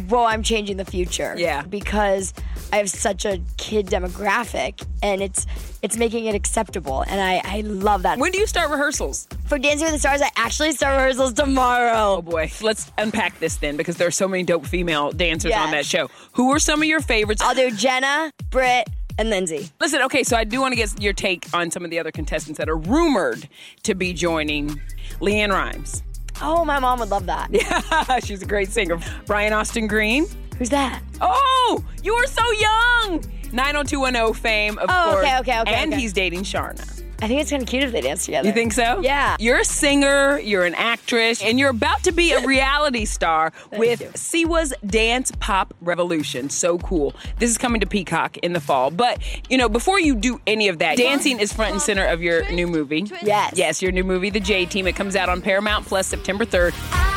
whoa, 0.08 0.24
I'm 0.24 0.42
changing 0.42 0.76
the 0.76 0.84
future. 0.84 1.34
Yeah. 1.38 1.62
Because 1.62 2.34
I 2.72 2.76
have 2.76 2.90
such 2.90 3.24
a 3.24 3.40
kid 3.56 3.86
demographic 3.86 4.84
and 5.02 5.22
it's 5.22 5.46
it's 5.82 5.96
making 5.96 6.24
it 6.24 6.34
acceptable 6.34 7.02
and 7.06 7.20
I, 7.20 7.40
I 7.44 7.60
love 7.60 8.02
that. 8.02 8.18
When 8.18 8.32
do 8.32 8.38
you 8.38 8.46
start 8.46 8.70
rehearsals? 8.70 9.28
For 9.46 9.56
Dancing 9.58 9.84
with 9.84 9.94
the 9.94 10.00
Stars, 10.00 10.20
I 10.20 10.30
actually 10.36 10.72
start 10.72 10.96
rehearsals 10.96 11.32
tomorrow. 11.34 12.16
Oh 12.18 12.22
boy. 12.22 12.50
Let's 12.60 12.90
unpack 12.98 13.38
this 13.38 13.56
then 13.56 13.76
because 13.76 13.96
there 13.96 14.08
are 14.08 14.12
so 14.12 14.26
many 14.26 14.42
dope 14.42 14.66
female 14.66 15.12
dancers 15.12 15.50
Yes. 15.50 15.64
on 15.64 15.70
that 15.70 15.86
show. 15.86 16.10
Who 16.32 16.50
are 16.52 16.58
some 16.58 16.82
of 16.82 16.88
your 16.88 17.00
favorites? 17.00 17.40
I'll 17.40 17.54
do 17.54 17.70
Jenna, 17.70 18.32
Britt, 18.50 18.88
and 19.18 19.30
Lindsay. 19.30 19.70
Listen, 19.80 20.02
okay, 20.02 20.22
so 20.22 20.36
I 20.36 20.44
do 20.44 20.60
want 20.60 20.72
to 20.72 20.76
get 20.76 21.00
your 21.02 21.12
take 21.12 21.46
on 21.54 21.70
some 21.70 21.84
of 21.84 21.90
the 21.90 21.98
other 21.98 22.10
contestants 22.12 22.58
that 22.58 22.68
are 22.68 22.76
rumored 22.76 23.48
to 23.84 23.94
be 23.94 24.12
joining 24.12 24.80
LeAnn 25.20 25.50
Rimes. 25.50 26.02
Oh, 26.42 26.64
my 26.64 26.78
mom 26.78 27.00
would 27.00 27.08
love 27.10 27.26
that. 27.26 27.48
Yeah, 27.52 28.18
she's 28.20 28.42
a 28.42 28.46
great 28.46 28.68
singer. 28.70 28.98
Brian 29.26 29.52
Austin 29.52 29.86
Green. 29.86 30.26
Who's 30.58 30.68
that? 30.70 31.02
Oh, 31.20 31.84
you 32.02 32.12
are 32.14 32.26
so 32.26 32.42
young. 32.52 33.24
90210 33.52 34.34
fame, 34.34 34.78
of 34.78 34.90
Oh, 34.90 35.10
course. 35.12 35.24
okay, 35.24 35.38
okay, 35.38 35.60
okay, 35.60 35.74
And 35.74 35.92
okay. 35.92 36.00
he's 36.02 36.12
dating 36.12 36.42
Sharna. 36.42 36.84
I 37.22 37.28
think 37.28 37.40
it's 37.40 37.50
kind 37.50 37.62
of 37.62 37.68
cute 37.68 37.82
if 37.82 37.92
they 37.92 38.00
dance 38.00 38.24
together. 38.26 38.46
You 38.46 38.54
think 38.54 38.72
so? 38.72 39.00
Yeah. 39.00 39.36
You're 39.38 39.60
a 39.60 39.64
singer, 39.64 40.38
you're 40.38 40.64
an 40.64 40.74
actress, 40.74 41.42
and 41.42 41.58
you're 41.58 41.70
about 41.70 42.02
to 42.04 42.12
be 42.12 42.32
a 42.32 42.40
reality 42.46 43.04
star 43.06 43.52
with 43.72 44.16
Siwa's 44.16 44.74
Dance 44.84 45.32
Pop 45.40 45.74
Revolution. 45.80 46.50
So 46.50 46.78
cool. 46.78 47.14
This 47.38 47.50
is 47.50 47.58
coming 47.58 47.80
to 47.80 47.86
Peacock 47.86 48.36
in 48.38 48.52
the 48.52 48.60
fall. 48.60 48.90
But, 48.90 49.22
you 49.48 49.56
know, 49.56 49.68
before 49.68 49.98
you 49.98 50.14
do 50.14 50.40
any 50.46 50.68
of 50.68 50.78
that, 50.78 50.96
dancing 50.96 51.40
is 51.40 51.52
front 51.52 51.72
and 51.72 51.82
center 51.82 52.04
of 52.04 52.22
your 52.22 52.50
new 52.52 52.66
movie. 52.66 53.06
Yes. 53.22 53.54
Yes, 53.56 53.82
your 53.82 53.92
new 53.92 54.04
movie, 54.04 54.30
The 54.30 54.40
J 54.40 54.66
Team. 54.66 54.86
It 54.86 54.94
comes 54.96 55.16
out 55.16 55.28
on 55.28 55.40
Paramount 55.40 55.86
Plus 55.86 56.06
September 56.06 56.44
3rd. 56.44 57.15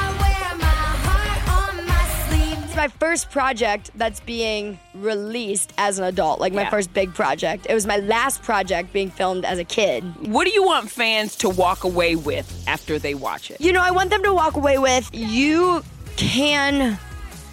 My 2.79 2.87
first 2.87 3.29
project 3.29 3.91
that's 3.95 4.21
being 4.21 4.79
released 4.95 5.73
as 5.77 5.99
an 5.99 6.05
adult, 6.05 6.39
like 6.39 6.53
my 6.53 6.61
Yeah. 6.61 6.69
first 6.69 6.93
big 6.93 7.13
project. 7.13 7.67
It 7.69 7.73
was 7.73 7.85
my 7.85 7.97
last 7.97 8.41
project 8.41 8.93
being 8.93 9.11
filmed 9.11 9.43
as 9.43 9.59
a 9.59 9.65
kid. 9.65 10.01
What 10.25 10.45
do 10.45 10.51
you 10.51 10.63
want 10.63 10.89
fans 10.89 11.35
to 11.43 11.49
walk 11.49 11.83
away 11.83 12.15
with 12.15 12.63
after 12.67 12.97
they 12.97 13.15
watch 13.15 13.51
it? 13.51 13.59
You 13.59 13.73
know, 13.73 13.81
I 13.81 13.91
want 13.91 14.11
them 14.11 14.23
to 14.23 14.33
walk 14.33 14.55
away 14.55 14.77
with 14.77 15.09
you 15.11 15.83
can 16.15 16.97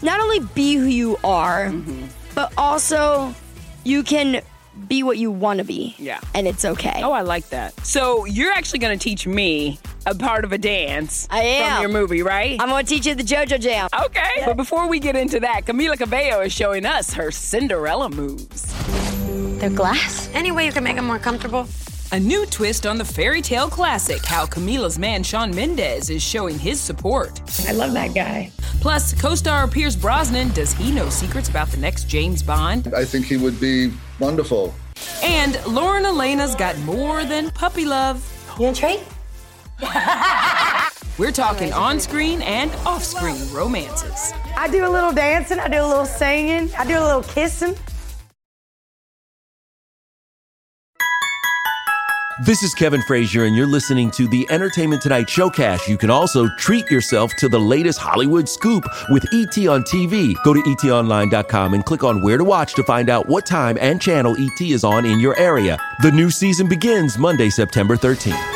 not 0.00 0.21
only 0.21 0.38
be 0.54 0.76
who 0.76 0.87
you 0.87 1.18
are, 1.25 1.71
mm-hmm. 1.71 2.04
but 2.37 2.52
also 2.56 3.35
you 3.83 4.04
can 4.04 4.42
be 4.87 5.02
what 5.02 5.18
you 5.18 5.33
want 5.33 5.59
to 5.59 5.64
be. 5.64 5.97
Yeah. 5.99 6.21
And 6.37 6.47
it's 6.47 6.64
okay. 6.64 7.00
Oh, 7.02 7.11
I 7.11 7.23
like 7.23 7.49
that. 7.49 7.75
So 7.85 8.26
you're 8.26 8.52
actually 8.52 8.78
going 8.78 8.97
to 8.97 9.02
teach 9.02 9.26
me 9.26 9.80
a 10.06 10.14
part 10.14 10.44
of 10.44 10.52
a 10.52 10.58
dance 10.58 11.26
I 11.30 11.42
am. 11.42 11.72
from 11.72 11.82
your 11.82 12.00
movie, 12.00 12.22
right? 12.22 12.60
I'm 12.60 12.68
going 12.68 12.86
to 12.86 12.94
teach 12.94 13.06
you 13.06 13.14
the 13.14 13.25
JoJo 13.25 13.60
Jam. 13.60 13.88
Okay. 14.06 14.42
But 14.46 14.56
before 14.56 14.88
we 14.88 15.00
get 15.00 15.16
into 15.16 15.40
that, 15.40 15.66
Camila 15.66 15.98
Cabello 15.98 16.40
is 16.42 16.52
showing 16.52 16.86
us 16.86 17.12
her 17.12 17.30
Cinderella 17.30 18.08
moves. 18.08 18.72
They're 19.58 19.68
glass. 19.70 20.30
Any 20.32 20.52
way 20.52 20.64
you 20.66 20.72
can 20.72 20.84
make 20.84 20.96
them 20.96 21.06
more 21.06 21.18
comfortable? 21.18 21.66
A 22.12 22.20
new 22.20 22.46
twist 22.46 22.86
on 22.86 22.98
the 22.98 23.04
fairy 23.04 23.42
tale 23.42 23.68
classic, 23.68 24.25
how 24.25 24.46
Camila's 24.46 24.96
man 24.96 25.25
Shawn 25.25 25.52
Mendes 25.52 26.08
is 26.08 26.22
showing 26.22 26.56
his 26.56 26.80
support. 26.80 27.40
I 27.68 27.72
love 27.72 27.92
that 27.94 28.14
guy. 28.14 28.52
Plus, 28.80 29.12
co 29.20 29.34
star 29.34 29.66
Pierce 29.66 29.96
Brosnan, 29.96 30.50
does 30.52 30.72
he 30.72 30.92
know 30.92 31.08
secrets 31.08 31.48
about 31.48 31.66
the 31.68 31.78
next 31.78 32.04
James 32.04 32.44
Bond? 32.44 32.94
I 32.94 33.04
think 33.04 33.26
he 33.26 33.36
would 33.36 33.58
be 33.58 33.92
wonderful. 34.20 34.72
And 35.25 35.58
Lauren 35.66 36.04
Alaina's 36.04 36.54
got 36.54 36.78
more 36.80 37.25
than 37.25 37.50
puppy 37.50 37.84
love. 37.84 38.22
You 38.56 38.66
want 38.66 38.78
a 38.78 38.80
treat? 38.80 39.00
We're 41.18 41.33
talking 41.33 41.73
on 41.73 42.00
screen 42.00 42.42
and 42.42 42.71
off 42.87 43.04
screen 43.04 43.42
romances. 43.52 44.33
I 44.56 44.68
do 44.68 44.87
a 44.87 44.90
little 44.90 45.12
dancing, 45.12 45.59
I 45.59 45.68
do 45.68 45.83
a 45.83 45.87
little 45.87 46.06
singing, 46.06 46.71
I 46.78 46.87
do 46.87 46.99
a 46.99 47.04
little 47.04 47.23
kissing. 47.23 47.75
This 52.45 52.62
is 52.62 52.75
Kevin 52.75 53.00
Frazier, 53.02 53.45
and 53.45 53.56
you're 53.56 53.66
listening 53.66 54.11
to 54.11 54.28
the 54.28 54.47
Entertainment 54.50 55.00
Tonight 55.00 55.26
Showcast. 55.26 55.88
You 55.88 55.97
can 55.97 56.11
also 56.11 56.49
treat 56.59 56.90
yourself 56.90 57.35
to 57.37 57.49
the 57.49 57.59
latest 57.59 57.99
Hollywood 57.99 58.47
scoop 58.47 58.85
with 59.09 59.25
ET 59.33 59.56
on 59.66 59.83
TV. 59.85 60.35
Go 60.45 60.52
to 60.52 60.61
etonline.com 60.61 61.73
and 61.73 61.85
click 61.87 62.04
on 62.04 62.21
where 62.21 62.37
to 62.37 62.45
watch 62.45 62.75
to 62.75 62.85
find 62.85 63.09
out 63.09 63.26
what 63.26 63.47
time 63.47 63.78
and 63.80 64.02
channel 64.02 64.37
ET 64.38 64.61
is 64.61 64.85
on 64.85 65.06
in 65.06 65.18
your 65.18 65.35
area. 65.38 65.78
The 66.02 66.12
new 66.12 66.30
season 66.30 66.68
begins 66.68 67.16
Monday, 67.16 67.49
September 67.49 67.97
13th. 67.97 68.55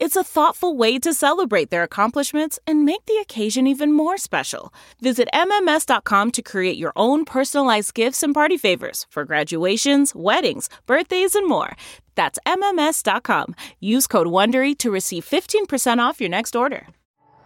It's 0.00 0.16
a 0.16 0.24
thoughtful 0.24 0.78
way 0.78 0.98
to 0.98 1.12
celebrate 1.12 1.68
their 1.68 1.82
accomplishments 1.82 2.58
and 2.66 2.86
make 2.86 3.04
the 3.04 3.18
occasion 3.18 3.66
even 3.66 3.92
more 3.92 4.16
special. 4.16 4.72
Visit 5.02 5.28
MMS.com 5.34 6.30
to 6.30 6.40
create 6.40 6.78
your 6.78 6.94
own 6.96 7.26
personalized 7.26 7.92
gifts 7.92 8.22
and 8.22 8.32
party 8.32 8.56
favors 8.56 9.06
for 9.10 9.26
graduations, 9.26 10.14
weddings, 10.14 10.70
birthdays, 10.86 11.34
and 11.34 11.46
more. 11.46 11.76
That's 12.14 12.38
MMS.com. 12.46 13.54
Use 13.78 14.06
code 14.06 14.28
WONDERY 14.28 14.78
to 14.78 14.90
receive 14.90 15.26
15% 15.26 15.98
off 15.98 16.18
your 16.18 16.30
next 16.30 16.56
order. 16.56 16.86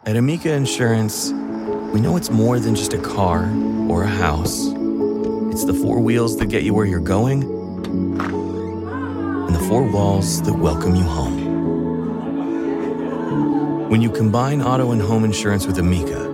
At 0.07 0.15
Amica 0.15 0.53
Insurance, 0.53 1.33
we 1.93 2.01
know 2.01 2.17
it's 2.17 2.31
more 2.31 2.61
than 2.61 2.77
just 2.77 2.93
a 2.93 2.99
car 2.99 3.53
or 3.89 4.05
a 4.05 4.09
house. 4.09 4.69
It's 5.51 5.65
the 5.65 5.75
four 5.75 5.99
wheels 5.99 6.37
that 6.37 6.47
get 6.47 6.63
you 6.63 6.73
where 6.73 6.87
you're 6.87 7.01
going 7.01 7.43
and 8.23 9.53
the 9.53 9.67
four 9.69 9.91
walls 9.91 10.41
that 10.43 10.53
welcome 10.53 10.95
you 10.95 11.03
home. 11.03 11.44
When 13.89 14.03
you 14.03 14.11
combine 14.11 14.63
auto 14.63 14.93
and 14.93 15.01
home 15.01 15.25
insurance 15.25 15.67
with 15.67 15.79
Amica, 15.79 16.31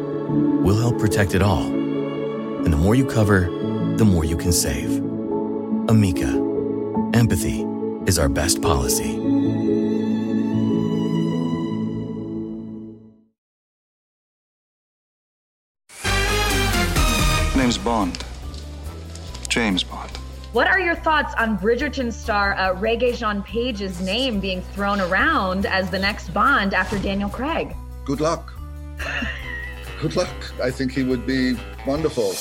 we'll 0.63 0.79
help 0.79 0.99
protect 0.99 1.35
it 1.35 1.43
all. 1.43 1.65
And 1.65 2.73
the 2.73 2.77
more 2.77 2.95
you 2.95 3.05
cover, 3.05 3.49
the 3.97 4.05
more 4.05 4.25
you 4.25 4.37
can 4.37 4.53
save. 4.53 4.99
Amica, 5.89 6.29
empathy 7.15 7.67
is 8.07 8.19
our 8.19 8.29
best 8.29 8.63
policy. 8.63 9.19
name's 17.71 17.79
Bond. 17.79 18.25
James 19.49 19.85
Bond. 19.85 20.20
What 20.53 20.67
are 20.67 20.81
your 20.81 20.97
thoughts 20.97 21.33
on 21.39 21.57
Bridgerton 21.57 22.13
star 22.13 22.55
uh, 22.55 22.75
Regé-Jean 22.75 23.41
Page's 23.45 24.01
name 24.01 24.41
being 24.41 24.63
thrown 24.75 25.01
around 25.01 25.65
as 25.65 25.91
the 25.91 25.99
next 25.99 26.31
Bond 26.35 26.75
after 26.75 26.99
Daniel 26.99 27.29
Craig? 27.29 27.77
Good 28.05 28.21
luck. 28.21 28.53
Good 30.01 30.17
luck. 30.17 30.29
I 30.61 30.73
think 30.73 30.91
he 30.91 31.05
would 31.05 31.25
be 31.25 31.57
wonderful. 31.87 32.33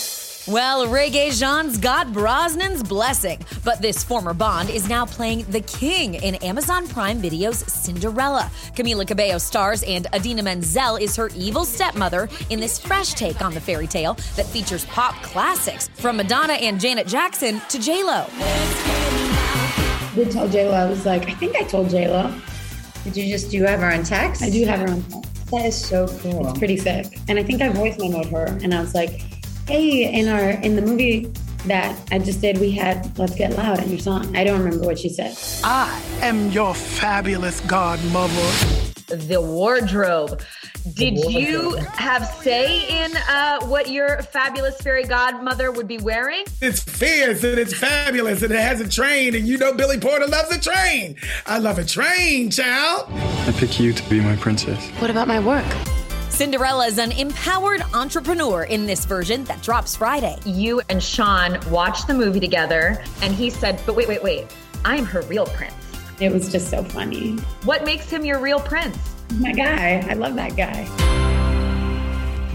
Well, 0.47 0.87
Regé-Jean's 0.87 1.77
got 1.77 2.07
Brosnan's 2.07 2.81
blessing, 2.81 3.39
but 3.63 3.81
this 3.81 4.03
former 4.03 4.33
Bond 4.33 4.69
is 4.69 4.87
now 4.87 5.05
playing 5.05 5.43
the 5.49 5.59
king 5.61 6.15
in 6.15 6.35
Amazon 6.35 6.87
Prime 6.87 7.19
Video's 7.19 7.59
Cinderella. 7.71 8.49
Camila 8.73 9.05
Cabello 9.05 9.37
stars, 9.37 9.83
and 9.83 10.07
Idina 10.15 10.41
Menzel 10.41 10.95
is 10.95 11.15
her 11.17 11.29
evil 11.35 11.65
stepmother 11.65 12.29
in 12.49 12.59
this 12.59 12.79
fresh 12.79 13.13
take 13.13 13.41
on 13.41 13.53
the 13.53 13.59
fairy 13.59 13.85
tale 13.85 14.13
that 14.37 14.45
features 14.45 14.85
pop 14.85 15.13
classics 15.21 15.89
from 15.95 16.17
Madonna 16.17 16.53
and 16.53 16.79
Janet 16.79 17.05
Jackson 17.05 17.61
to 17.69 17.77
J 17.77 18.01
Lo. 18.03 18.25
I 18.29 20.11
did 20.15 20.31
tell 20.31 20.47
J 20.47 20.67
Lo. 20.69 20.73
I 20.73 20.89
was 20.89 21.05
like, 21.05 21.29
I 21.29 21.33
think 21.33 21.57
I 21.57 21.63
told 21.63 21.89
J 21.89 22.07
Lo. 22.07 22.33
Did 23.03 23.17
you 23.17 23.27
just 23.31 23.51
do 23.51 23.57
you 23.57 23.65
have 23.65 23.81
her 23.81 23.91
on 23.91 24.03
text? 24.03 24.41
I 24.41 24.49
do 24.49 24.65
have 24.65 24.79
her 24.79 24.89
on 24.89 25.03
text. 25.03 25.51
That 25.51 25.65
is 25.65 25.85
so 25.85 26.07
cool. 26.19 26.47
It's 26.47 26.57
pretty 26.57 26.77
sick. 26.77 27.19
And 27.27 27.37
I 27.37 27.43
think 27.43 27.61
I 27.61 27.69
voice 27.69 27.97
memoed 27.97 28.31
her, 28.31 28.45
and 28.63 28.73
I 28.73 28.79
was 28.81 28.95
like, 28.95 29.21
Hey, 29.69 30.11
in 30.11 30.27
our 30.27 30.49
in 30.49 30.75
the 30.75 30.81
movie 30.81 31.31
that 31.65 31.95
I 32.11 32.17
just 32.17 32.41
did, 32.41 32.57
we 32.57 32.71
had 32.71 33.15
"Let's 33.19 33.35
Get 33.35 33.55
Loud" 33.55 33.83
in 33.83 33.91
your 33.91 33.99
song. 33.99 34.35
I 34.35 34.43
don't 34.43 34.63
remember 34.63 34.83
what 34.83 34.97
she 34.97 35.09
said. 35.09 35.37
I 35.63 36.01
am 36.21 36.49
your 36.49 36.73
fabulous 36.73 37.59
godmother. 37.61 38.33
The 39.15 39.39
wardrobe. 39.39 40.41
Did 40.95 41.19
you 41.19 41.75
have 41.93 42.25
say 42.41 43.03
in 43.03 43.15
uh, 43.29 43.63
what 43.67 43.91
your 43.91 44.23
fabulous 44.23 44.81
fairy 44.81 45.03
godmother 45.03 45.71
would 45.71 45.87
be 45.87 45.99
wearing? 45.99 46.45
It's 46.63 46.81
fierce 46.81 47.43
and 47.43 47.59
it's 47.59 47.75
fabulous 47.75 48.41
and 48.41 48.51
it 48.51 48.59
has 48.59 48.81
a 48.81 48.89
train, 48.89 49.35
and 49.35 49.47
you 49.47 49.59
know 49.59 49.75
Billy 49.75 49.99
Porter 49.99 50.25
loves 50.25 50.49
a 50.49 50.59
train. 50.59 51.15
I 51.45 51.59
love 51.59 51.77
a 51.77 51.85
train, 51.85 52.49
child. 52.49 53.05
I 53.11 53.53
pick 53.55 53.79
you 53.79 53.93
to 53.93 54.09
be 54.09 54.19
my 54.19 54.35
princess. 54.37 54.83
What 54.99 55.11
about 55.11 55.27
my 55.27 55.39
work? 55.39 55.98
Cinderella 56.39 56.87
is 56.87 56.99
an 56.99 57.11
empowered 57.11 57.81
entrepreneur 57.93 58.63
in 58.63 58.85
this 58.85 59.03
version 59.03 59.43
that 59.43 59.61
drops 59.61 59.97
Friday. 59.97 60.37
You 60.45 60.81
and 60.87 61.03
Shawn 61.03 61.59
watched 61.69 62.07
the 62.07 62.13
movie 62.13 62.39
together, 62.39 63.03
and 63.21 63.35
he 63.35 63.49
said, 63.49 63.81
But 63.85 63.97
wait, 63.97 64.07
wait, 64.07 64.23
wait, 64.23 64.45
I'm 64.85 65.03
her 65.03 65.21
real 65.23 65.47
prince. 65.47 65.73
It 66.21 66.31
was 66.31 66.49
just 66.49 66.69
so 66.69 66.81
funny. 66.81 67.35
What 67.65 67.83
makes 67.83 68.09
him 68.09 68.23
your 68.23 68.39
real 68.39 68.61
prince? 68.61 68.97
My 69.33 69.51
guy. 69.51 70.01
I 70.09 70.13
love 70.13 70.35
that 70.35 70.55
guy. 70.55 71.28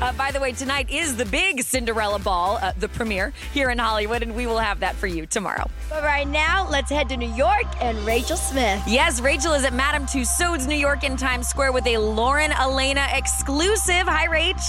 Uh, 0.03 0.13
by 0.15 0.33
the 0.33 0.41
way, 0.41 0.53
tonight 0.53 0.91
is 0.91 1.17
the 1.17 1.25
big 1.27 1.63
Cinderella 1.63 2.19
Ball, 2.19 2.59
uh, 2.61 2.73
the 2.79 2.89
premiere 2.89 3.33
here 3.53 3.71
in 3.71 3.79
Hollywood, 3.79 4.23
and 4.23 4.35
we 4.35 4.47
will 4.47 4.59
have 4.59 4.81
that 4.81 4.97
for 4.97 5.07
you 5.07 5.25
tomorrow. 5.25 5.71
But 5.89 6.03
right 6.03 6.27
now, 6.27 6.69
let's 6.69 6.91
head 6.91 7.09
to 7.11 7.17
New 7.17 7.33
York 7.35 7.65
and 7.81 7.97
Rachel 8.05 8.37
Smith. 8.37 8.83
Yes, 8.89 9.21
Rachel 9.21 9.53
is 9.53 9.65
at 9.65 9.73
Madame 9.73 10.05
Tussauds, 10.07 10.67
New 10.67 10.77
York, 10.77 11.05
in 11.05 11.17
Times 11.17 11.47
Square 11.47 11.73
with 11.73 11.87
a 11.87 11.99
Lauren 11.99 12.51
Alaina 12.53 13.07
exclusive. 13.15 14.07
Hi, 14.09 14.27
Rach. 14.27 14.61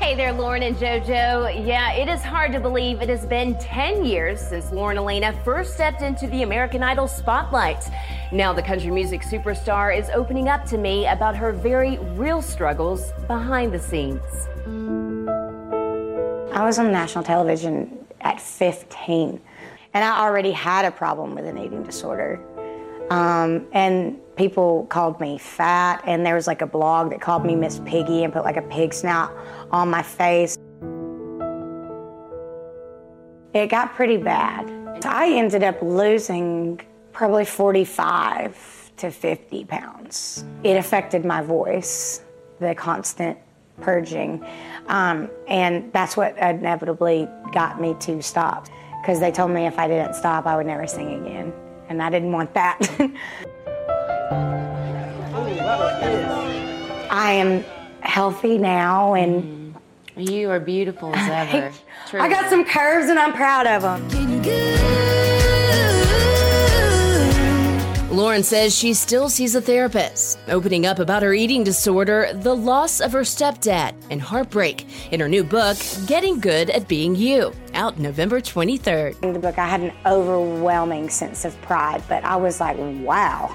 Hey 0.00 0.16
there, 0.16 0.32
Lauren 0.32 0.64
and 0.64 0.74
JoJo. 0.76 1.64
Yeah, 1.64 1.92
it 1.92 2.08
is 2.08 2.22
hard 2.22 2.50
to 2.52 2.58
believe 2.58 3.02
it 3.02 3.08
has 3.08 3.24
been 3.24 3.56
10 3.58 4.04
years 4.04 4.40
since 4.40 4.72
Lauren 4.72 4.96
Alaina 4.96 5.32
first 5.44 5.74
stepped 5.74 6.02
into 6.02 6.26
the 6.26 6.42
American 6.42 6.82
Idol 6.82 7.06
spotlight. 7.06 7.88
Now, 8.32 8.52
the 8.52 8.62
country 8.62 8.90
music 8.90 9.22
superstar 9.22 9.96
is 9.96 10.10
opening 10.10 10.48
up 10.48 10.64
to 10.66 10.78
me 10.78 11.06
about 11.06 11.36
her 11.36 11.52
very 11.52 11.98
real 12.16 12.42
struggles 12.42 13.12
behind 13.28 13.72
the 13.72 13.78
scenes. 13.78 14.48
I 16.54 16.66
was 16.66 16.78
on 16.78 16.92
national 16.92 17.24
television 17.24 18.04
at 18.20 18.38
15, 18.38 19.40
and 19.94 20.04
I 20.04 20.20
already 20.20 20.52
had 20.52 20.84
a 20.84 20.90
problem 20.90 21.34
with 21.34 21.46
an 21.46 21.56
eating 21.56 21.82
disorder. 21.82 22.38
Um, 23.10 23.66
and 23.72 24.18
people 24.36 24.84
called 24.90 25.18
me 25.18 25.38
fat, 25.38 26.02
and 26.06 26.26
there 26.26 26.34
was 26.34 26.46
like 26.46 26.60
a 26.60 26.66
blog 26.66 27.08
that 27.08 27.22
called 27.22 27.46
me 27.46 27.56
Miss 27.56 27.80
Piggy 27.86 28.22
and 28.24 28.34
put 28.34 28.44
like 28.44 28.58
a 28.58 28.62
pig 28.62 28.92
snout 28.92 29.34
on 29.70 29.88
my 29.88 30.02
face. 30.02 30.58
It 33.54 33.68
got 33.68 33.94
pretty 33.94 34.18
bad. 34.18 34.70
I 35.06 35.32
ended 35.32 35.62
up 35.62 35.80
losing 35.80 36.82
probably 37.12 37.46
45 37.46 38.92
to 38.98 39.10
50 39.10 39.64
pounds. 39.64 40.44
It 40.64 40.76
affected 40.76 41.24
my 41.24 41.40
voice, 41.40 42.22
the 42.60 42.74
constant 42.74 43.38
purging. 43.80 44.44
Um, 44.88 45.30
and 45.48 45.92
that's 45.92 46.16
what 46.16 46.36
inevitably 46.38 47.28
got 47.52 47.80
me 47.80 47.94
to 48.00 48.22
stop. 48.22 48.68
Because 49.00 49.20
they 49.20 49.32
told 49.32 49.50
me 49.50 49.66
if 49.66 49.78
I 49.78 49.88
didn't 49.88 50.14
stop, 50.14 50.46
I 50.46 50.56
would 50.56 50.66
never 50.66 50.86
sing 50.86 51.24
again. 51.24 51.52
And 51.88 52.02
I 52.02 52.10
didn't 52.10 52.32
want 52.32 52.54
that. 52.54 52.78
I 57.10 57.32
am 57.32 57.64
healthy 58.00 58.58
now 58.58 59.14
and. 59.14 59.60
You 60.14 60.50
are 60.50 60.60
beautiful 60.60 61.14
as 61.16 61.50
ever. 61.52 61.72
I 62.22 62.28
got 62.28 62.50
some 62.50 62.66
curves 62.66 63.08
and 63.08 63.18
I'm 63.18 63.32
proud 63.32 63.66
of 63.66 63.80
them. 63.82 64.91
Lauren 68.12 68.32
Lauren 68.32 68.42
says 68.42 68.76
she 68.76 68.92
still 68.92 69.30
sees 69.30 69.54
a 69.54 69.60
therapist, 69.60 70.38
opening 70.48 70.84
up 70.84 70.98
about 70.98 71.22
her 71.22 71.32
eating 71.32 71.64
disorder, 71.64 72.30
the 72.34 72.54
loss 72.54 73.00
of 73.00 73.10
her 73.12 73.22
stepdad, 73.22 73.94
and 74.10 74.20
heartbreak 74.20 74.86
in 75.12 75.20
her 75.20 75.28
new 75.28 75.42
book, 75.42 75.78
Getting 76.06 76.40
Good 76.40 76.68
at 76.68 76.88
Being 76.88 77.14
You, 77.14 77.52
out 77.72 77.98
November 77.98 78.40
23rd. 78.40 79.22
In 79.22 79.32
the 79.32 79.38
book, 79.38 79.58
I 79.58 79.66
had 79.66 79.80
an 79.80 79.92
overwhelming 80.04 81.08
sense 81.08 81.46
of 81.46 81.58
pride, 81.62 82.02
but 82.06 82.22
I 82.22 82.36
was 82.36 82.60
like, 82.60 82.76
wow. 82.78 83.54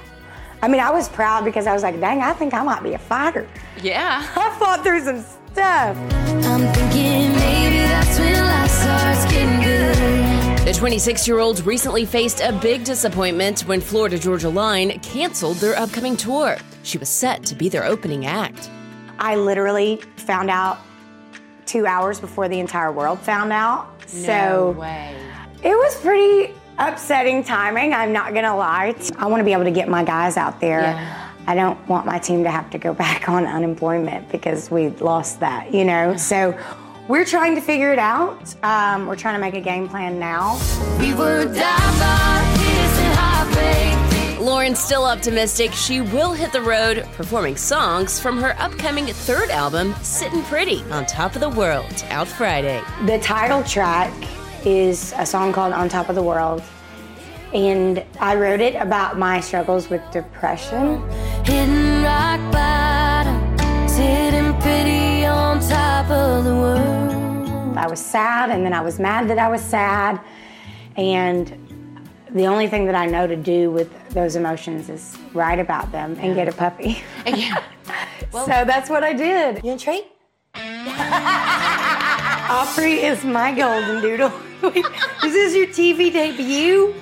I 0.60 0.66
mean, 0.66 0.80
I 0.80 0.90
was 0.90 1.08
proud 1.08 1.44
because 1.44 1.68
I 1.68 1.72
was 1.72 1.84
like, 1.84 2.00
dang, 2.00 2.20
I 2.20 2.32
think 2.32 2.52
I 2.52 2.62
might 2.62 2.82
be 2.82 2.94
a 2.94 2.98
fighter. 2.98 3.46
Yeah. 3.80 4.26
I 4.36 4.58
fought 4.58 4.82
through 4.82 5.04
some 5.04 5.24
stuff. 5.52 5.96
I'm 6.46 6.72
thinking 6.74 7.32
maybe 7.32 7.78
that's 7.78 8.18
when 8.18 8.34
life 8.34 8.70
starts 8.70 9.24
getting 9.32 9.60
good. 9.60 10.27
The 10.68 10.74
26 10.74 11.26
year 11.26 11.38
old 11.38 11.64
recently 11.64 12.04
faced 12.04 12.42
a 12.42 12.52
big 12.52 12.84
disappointment 12.84 13.60
when 13.60 13.80
Florida 13.80 14.18
Georgia 14.18 14.50
Line 14.50 15.00
canceled 15.00 15.56
their 15.56 15.74
upcoming 15.74 16.14
tour. 16.14 16.58
She 16.82 16.98
was 16.98 17.08
set 17.08 17.42
to 17.44 17.54
be 17.54 17.70
their 17.70 17.86
opening 17.86 18.26
act. 18.26 18.68
I 19.18 19.36
literally 19.36 20.02
found 20.16 20.50
out 20.50 20.76
two 21.64 21.86
hours 21.86 22.20
before 22.20 22.50
the 22.50 22.60
entire 22.60 22.92
world 22.92 23.18
found 23.18 23.50
out. 23.50 23.88
so 24.06 24.72
way. 24.72 25.16
it 25.62 25.70
was 25.70 25.98
pretty 26.02 26.54
upsetting 26.76 27.44
timing, 27.44 27.94
I'm 27.94 28.12
not 28.12 28.34
gonna 28.34 28.54
lie. 28.54 28.94
I 29.16 29.26
wanna 29.26 29.44
be 29.44 29.54
able 29.54 29.64
to 29.64 29.70
get 29.70 29.88
my 29.88 30.04
guys 30.04 30.36
out 30.36 30.60
there. 30.60 30.82
Yeah. 30.82 31.30
I 31.46 31.54
don't 31.54 31.88
want 31.88 32.04
my 32.04 32.18
team 32.18 32.44
to 32.44 32.50
have 32.50 32.68
to 32.72 32.78
go 32.78 32.92
back 33.04 33.30
on 33.30 33.46
unemployment 33.46 34.30
because 34.30 34.70
we 34.70 34.90
lost 34.90 35.40
that, 35.40 35.72
you 35.72 35.86
know? 35.86 36.18
So 36.18 36.58
we're 37.08 37.24
trying 37.24 37.54
to 37.54 37.60
figure 37.60 37.92
it 37.92 37.98
out. 37.98 38.54
Um, 38.62 39.06
we're 39.06 39.16
trying 39.16 39.34
to 39.34 39.40
make 39.40 39.54
a 39.54 39.60
game 39.60 39.88
plan 39.88 40.18
now. 40.18 40.60
We 41.00 41.14
were 41.14 41.46
Lauren's 44.38 44.78
still 44.78 45.04
optimistic 45.04 45.72
she 45.72 46.00
will 46.00 46.32
hit 46.32 46.52
the 46.52 46.62
road 46.62 47.06
performing 47.16 47.56
songs 47.56 48.18
from 48.18 48.40
her 48.40 48.54
upcoming 48.58 49.06
third 49.06 49.50
album, 49.50 49.94
Sittin' 50.02 50.42
Pretty, 50.44 50.82
on 50.84 51.04
top 51.06 51.34
of 51.34 51.40
the 51.40 51.50
world, 51.50 52.04
out 52.08 52.28
Friday. 52.28 52.82
The 53.04 53.18
title 53.18 53.62
track 53.64 54.12
is 54.64 55.12
a 55.16 55.26
song 55.26 55.52
called 55.52 55.72
On 55.72 55.88
Top 55.88 56.08
of 56.08 56.14
the 56.14 56.22
World. 56.22 56.62
And 57.52 58.04
I 58.20 58.36
wrote 58.36 58.60
it 58.60 58.74
about 58.76 59.18
my 59.18 59.40
struggles 59.40 59.90
with 59.90 60.02
depression. 60.12 61.06
Hitting 61.44 62.04
was 67.88 68.00
sad, 68.00 68.50
and 68.50 68.64
then 68.64 68.72
I 68.72 68.80
was 68.80 68.98
mad 68.98 69.28
that 69.30 69.38
I 69.38 69.48
was 69.48 69.62
sad. 69.62 70.20
And 70.96 71.46
the 72.30 72.46
only 72.46 72.68
thing 72.68 72.84
that 72.86 72.94
I 72.94 73.06
know 73.06 73.26
to 73.26 73.36
do 73.36 73.70
with 73.70 73.90
those 74.10 74.36
emotions 74.36 74.88
is 74.88 75.16
write 75.32 75.58
about 75.58 75.90
them 75.92 76.16
and 76.20 76.34
get 76.34 76.48
a 76.48 76.52
puppy. 76.52 77.02
Yeah. 77.26 77.62
so 78.32 78.46
that's 78.46 78.90
what 78.90 79.02
I 79.04 79.12
did. 79.12 79.64
You 79.64 79.72
a 79.72 79.78
treat? 79.78 80.04
Opry 82.50 82.94
is 83.04 83.24
my 83.24 83.52
golden 83.54 84.02
doodle. 84.02 84.32
is 85.24 85.32
this 85.32 85.54
your 85.54 85.66
TV 85.68 86.12
debut? 86.12 86.94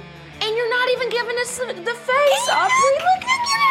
And 0.42 0.57
you're 0.57 0.70
not 0.70 0.90
even 0.90 1.09
giving 1.09 1.37
us 1.38 1.59
the, 1.59 1.94
face, 1.94 2.49
Aubrey. 2.51 2.99
Look 2.99 3.25
at 3.25 3.49
her. 3.49 3.65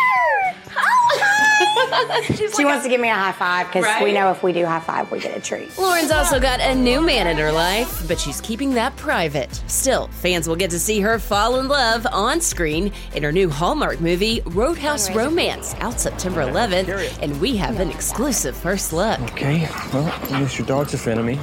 She's 2.25 2.37
She 2.55 2.63
like 2.63 2.65
wants 2.65 2.83
to 2.83 2.89
give 2.89 3.01
me 3.01 3.09
a 3.09 3.13
high 3.13 3.31
five 3.31 3.67
because 3.67 3.85
we 4.03 4.11
know 4.13 4.31
if 4.31 4.43
we 4.43 4.53
do 4.53 4.65
high 4.65 4.79
five, 4.79 5.11
we 5.11 5.19
get 5.19 5.37
a 5.37 5.41
treat. 5.41 5.77
Lauren's 5.77 6.11
also 6.11 6.39
got 6.39 6.59
a 6.59 6.73
new 6.75 7.01
man 7.01 7.27
in 7.27 7.37
her 7.37 7.51
life, 7.51 8.07
but 8.07 8.19
she's 8.19 8.41
keeping 8.41 8.73
that 8.75 8.95
private. 8.95 9.53
Still, 9.67 10.07
fans 10.07 10.47
will 10.47 10.55
get 10.55 10.71
to 10.71 10.79
see 10.79 10.99
her 11.01 11.19
fall 11.19 11.59
in 11.59 11.67
love 11.67 12.05
on 12.11 12.41
screen 12.41 12.91
in 13.13 13.23
her 13.23 13.31
new 13.31 13.49
Hallmark 13.49 14.01
movie, 14.01 14.41
Roadhouse 14.47 15.13
Romance, 15.15 15.75
out 15.79 15.99
September 15.99 16.41
11th, 16.41 17.19
and 17.21 17.39
we 17.39 17.55
have 17.57 17.79
an 17.79 17.89
exclusive 17.89 18.55
first 18.55 18.93
look. 18.93 19.19
Okay, 19.31 19.67
well, 19.93 20.07
at 20.07 20.31
least 20.31 20.57
your 20.57 20.67
dog's 20.67 20.93
a 20.93 20.97
fan 20.97 21.17
of 21.17 21.25
me. 21.25 21.39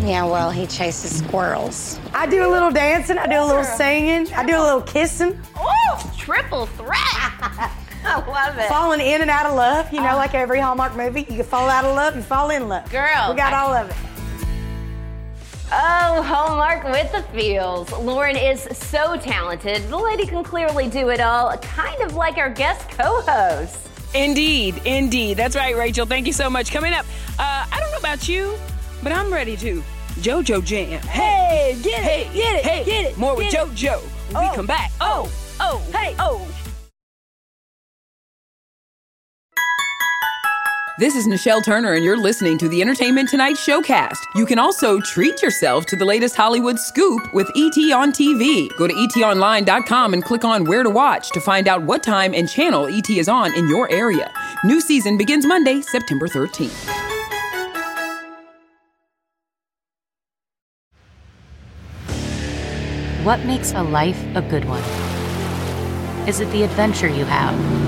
Yeah, 0.00 0.24
well, 0.24 0.50
he 0.50 0.66
chases 0.66 1.18
squirrels. 1.18 1.98
I 2.14 2.26
do 2.26 2.46
a 2.46 2.50
little 2.50 2.70
dancing, 2.70 3.18
I 3.18 3.26
do 3.26 3.40
a 3.42 3.44
little 3.46 3.64
singing, 3.64 4.32
I 4.32 4.44
do 4.44 4.56
a 4.56 4.62
little 4.62 4.82
kissing. 4.82 5.38
Oh, 5.56 6.12
triple 6.16 6.66
threat! 6.66 7.27
I 8.26 8.30
love 8.48 8.58
it. 8.58 8.68
Falling 8.68 9.00
in 9.00 9.20
and 9.22 9.30
out 9.30 9.46
of 9.46 9.54
love, 9.54 9.92
you 9.92 10.00
know, 10.00 10.16
like 10.16 10.34
every 10.34 10.60
Hallmark 10.60 10.96
movie. 10.96 11.20
You 11.20 11.36
can 11.36 11.44
fall 11.44 11.68
out 11.68 11.84
of 11.84 11.94
love 11.94 12.14
and 12.14 12.24
fall 12.24 12.50
in 12.50 12.68
love. 12.68 12.90
Girl, 12.90 13.30
We 13.30 13.36
got 13.36 13.52
I- 13.52 13.58
all 13.62 13.72
of 13.74 13.90
it. 13.90 13.96
Oh, 15.70 16.22
Hallmark 16.22 16.84
with 16.84 17.12
the 17.12 17.22
feels. 17.38 17.92
Lauren 17.92 18.36
is 18.36 18.62
so 18.72 19.16
talented. 19.18 19.82
The 19.90 19.98
lady 19.98 20.24
can 20.26 20.42
clearly 20.42 20.88
do 20.88 21.10
it 21.10 21.20
all, 21.20 21.54
kind 21.58 22.00
of 22.00 22.14
like 22.14 22.38
our 22.38 22.48
guest 22.48 22.88
co 22.88 23.20
host. 23.20 23.76
Indeed, 24.14 24.80
indeed. 24.86 25.36
That's 25.36 25.54
right, 25.54 25.76
Rachel. 25.76 26.06
Thank 26.06 26.26
you 26.26 26.32
so 26.32 26.48
much. 26.48 26.70
Coming 26.72 26.94
up, 26.94 27.04
uh, 27.38 27.66
I 27.70 27.76
don't 27.80 27.90
know 27.90 27.98
about 27.98 28.26
you, 28.26 28.54
but 29.02 29.12
I'm 29.12 29.30
ready 29.30 29.58
to 29.58 29.84
JoJo 30.20 30.64
Jam. 30.64 31.02
Hey, 31.02 31.76
get 31.82 32.02
it, 32.02 32.32
get 32.32 32.56
it, 32.56 32.64
hey, 32.64 32.84
get 32.86 33.04
it. 33.04 33.18
More 33.18 33.36
with 33.36 33.52
it. 33.52 33.54
JoJo. 33.54 34.00
When 34.32 34.48
we 34.48 34.56
come 34.56 34.66
back. 34.66 34.90
Oh, 35.02 35.30
oh, 35.60 35.82
hey, 35.92 36.14
oh. 36.18 36.48
This 40.98 41.14
is 41.14 41.28
Nichelle 41.28 41.62
Turner, 41.62 41.92
and 41.92 42.04
you're 42.04 42.16
listening 42.16 42.58
to 42.58 42.68
the 42.68 42.82
Entertainment 42.82 43.28
Tonight 43.28 43.54
Showcast. 43.54 44.18
You 44.34 44.44
can 44.44 44.58
also 44.58 44.98
treat 44.98 45.40
yourself 45.40 45.86
to 45.86 45.94
the 45.94 46.04
latest 46.04 46.34
Hollywood 46.34 46.76
scoop 46.76 47.32
with 47.32 47.48
ET 47.50 47.92
on 47.92 48.10
TV. 48.10 48.68
Go 48.76 48.88
to 48.88 48.92
etonline.com 48.92 50.12
and 50.12 50.24
click 50.24 50.44
on 50.44 50.64
Where 50.64 50.82
to 50.82 50.90
Watch 50.90 51.30
to 51.30 51.40
find 51.40 51.68
out 51.68 51.84
what 51.84 52.02
time 52.02 52.34
and 52.34 52.48
channel 52.48 52.88
ET 52.88 53.08
is 53.10 53.28
on 53.28 53.54
in 53.54 53.68
your 53.68 53.88
area. 53.92 54.32
New 54.64 54.80
season 54.80 55.16
begins 55.16 55.46
Monday, 55.46 55.82
September 55.82 56.26
13th. 56.26 56.88
What 63.22 63.38
makes 63.44 63.72
a 63.72 63.84
life 63.84 64.20
a 64.34 64.42
good 64.42 64.64
one? 64.64 64.82
Is 66.28 66.40
it 66.40 66.50
the 66.50 66.64
adventure 66.64 67.06
you 67.06 67.24
have? 67.24 67.87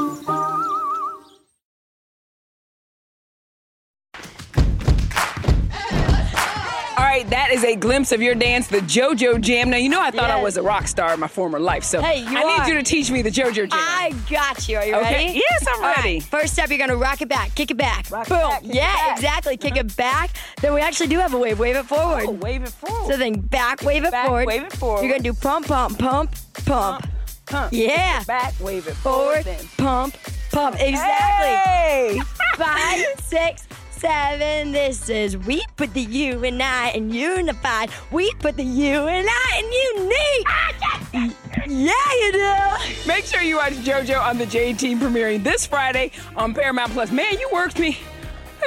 That 7.51 7.57
is 7.57 7.63
a 7.65 7.75
glimpse 7.75 8.11
of 8.11 8.21
your 8.21 8.33
dance, 8.35 8.67
the 8.67 8.77
JoJo 8.79 9.41
Jam. 9.41 9.69
Now, 9.69 9.77
you 9.77 9.89
know 9.89 10.01
I 10.01 10.11
thought 10.11 10.29
I 10.29 10.41
was 10.41 10.57
a 10.57 10.61
rock 10.61 10.87
star 10.87 11.13
in 11.13 11.19
my 11.19 11.27
former 11.27 11.59
life, 11.59 11.83
so 11.83 12.01
Hey, 12.01 12.19
you 12.19 12.37
I 12.37 12.65
need 12.65 12.71
you 12.71 12.77
to 12.77 12.83
teach 12.83 13.11
me 13.11 13.21
the 13.21 13.29
JoJo 13.29 13.69
Jam. 13.69 13.69
I 13.73 14.15
got 14.29 14.67
you. 14.69 14.77
Are 14.77 14.85
you 14.85 14.95
Okay. 14.95 15.11
ready? 15.27 15.41
Yes, 15.49 15.65
I'm 15.67 15.75
All 15.75 15.81
right, 15.81 15.97
ready. 15.97 16.19
First 16.21 16.53
step, 16.53 16.69
you're 16.69 16.77
gonna 16.77 16.95
rock 16.95 17.21
it 17.21 17.27
back, 17.27 17.53
kick 17.55 17.71
it 17.71 17.77
back. 17.77 18.09
Rock 18.09 18.27
it 18.27 18.29
Boom. 18.29 18.39
back, 18.39 18.61
kick 18.61 18.69
it 18.69 18.75
yeah, 18.75 18.93
back. 18.93 19.17
exactly. 19.17 19.57
Kick 19.57 19.71
uh-huh. 19.73 19.81
it 19.81 19.97
back. 19.97 20.29
Then 20.61 20.73
we 20.73 20.81
actually 20.81 21.07
do 21.07 21.17
have 21.19 21.33
a 21.33 21.37
wave. 21.37 21.59
Wave 21.59 21.75
it 21.75 21.85
forward. 21.85 22.23
Oh, 22.25 22.31
wave 22.31 22.63
it 22.63 22.69
forward. 22.69 23.11
So 23.11 23.17
then 23.17 23.33
back, 23.33 23.81
wave 23.81 24.05
it 24.05 24.11
Back, 24.11 24.27
forward. 24.27 24.47
wave 24.47 24.63
it 24.63 24.73
forward. 24.73 25.01
You're 25.03 25.11
gonna 25.11 25.23
do 25.23 25.33
pump, 25.33 25.67
pump, 25.67 25.99
pump, 25.99 26.33
pump. 26.65 27.07
Pump. 27.47 27.73
Yeah. 27.73 28.23
Back, 28.23 28.53
wave 28.61 28.87
it 28.87 28.93
forward. 28.93 29.43
Forward, 29.43 29.45
then. 29.45 29.65
pump, 29.77 30.15
pump. 30.51 30.77
Exactly. 30.79 31.47
Hey! 31.47 32.19
Five, 32.55 33.05
six, 33.19 33.67
seven. 34.01 34.71
This 34.71 35.09
is 35.09 35.37
we 35.37 35.63
put 35.77 35.93
the 35.93 36.01
you 36.01 36.43
and 36.43 36.61
I 36.61 36.89
in 36.89 37.11
unified. 37.11 37.91
We 38.11 38.31
put 38.39 38.57
the 38.57 38.63
you 38.63 39.07
and 39.07 39.27
I 39.29 39.59
in 39.59 40.01
unique. 40.01 40.47
Ah, 40.47 41.31
yeah, 41.67 41.91
you 42.21 42.31
do. 42.31 43.07
Make 43.07 43.25
sure 43.25 43.41
you 43.41 43.57
watch 43.57 43.73
JoJo 43.73 44.19
on 44.19 44.37
the 44.39 44.45
J 44.47 44.73
Team 44.73 44.99
premiering 44.99 45.43
this 45.43 45.65
Friday 45.67 46.11
on 46.35 46.53
Paramount 46.53 46.91
Plus. 46.93 47.11
Man, 47.11 47.37
you 47.39 47.47
worked 47.53 47.77
me. 47.79 47.99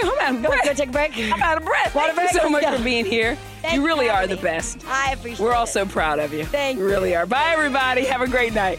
I'm 0.02 0.10
out 0.20 0.34
of 0.36 0.42
Go, 0.42 0.48
breath. 0.48 0.64
go 0.64 0.72
take 0.74 0.88
a 0.88 0.92
break. 0.92 1.16
I'm 1.18 1.42
out 1.42 1.56
of 1.56 1.64
breath. 1.64 1.94
Water 1.94 2.12
Thank 2.14 2.32
you 2.32 2.40
so 2.40 2.48
much 2.48 2.62
Yeah. 2.62 2.76
for 2.76 2.82
being 2.84 3.04
here. 3.04 3.36
Thank 3.62 3.74
you 3.74 3.80
you 3.80 3.86
really 3.86 4.06
for 4.06 4.12
are 4.12 4.20
having 4.22 4.36
the 4.36 4.42
best. 4.42 4.84
I 4.88 5.12
appreciate 5.12 5.40
We're 5.44 5.54
all 5.54 5.64
it. 5.64 5.68
so 5.68 5.86
proud 5.86 6.18
of 6.18 6.32
you. 6.32 6.44
Thank 6.44 6.78
you. 6.78 6.84
really 6.86 7.14
are. 7.16 7.26
Bye, 7.26 7.50
everybody. 7.52 8.04
Have 8.04 8.20
a 8.20 8.28
great 8.28 8.52
night. 8.54 8.78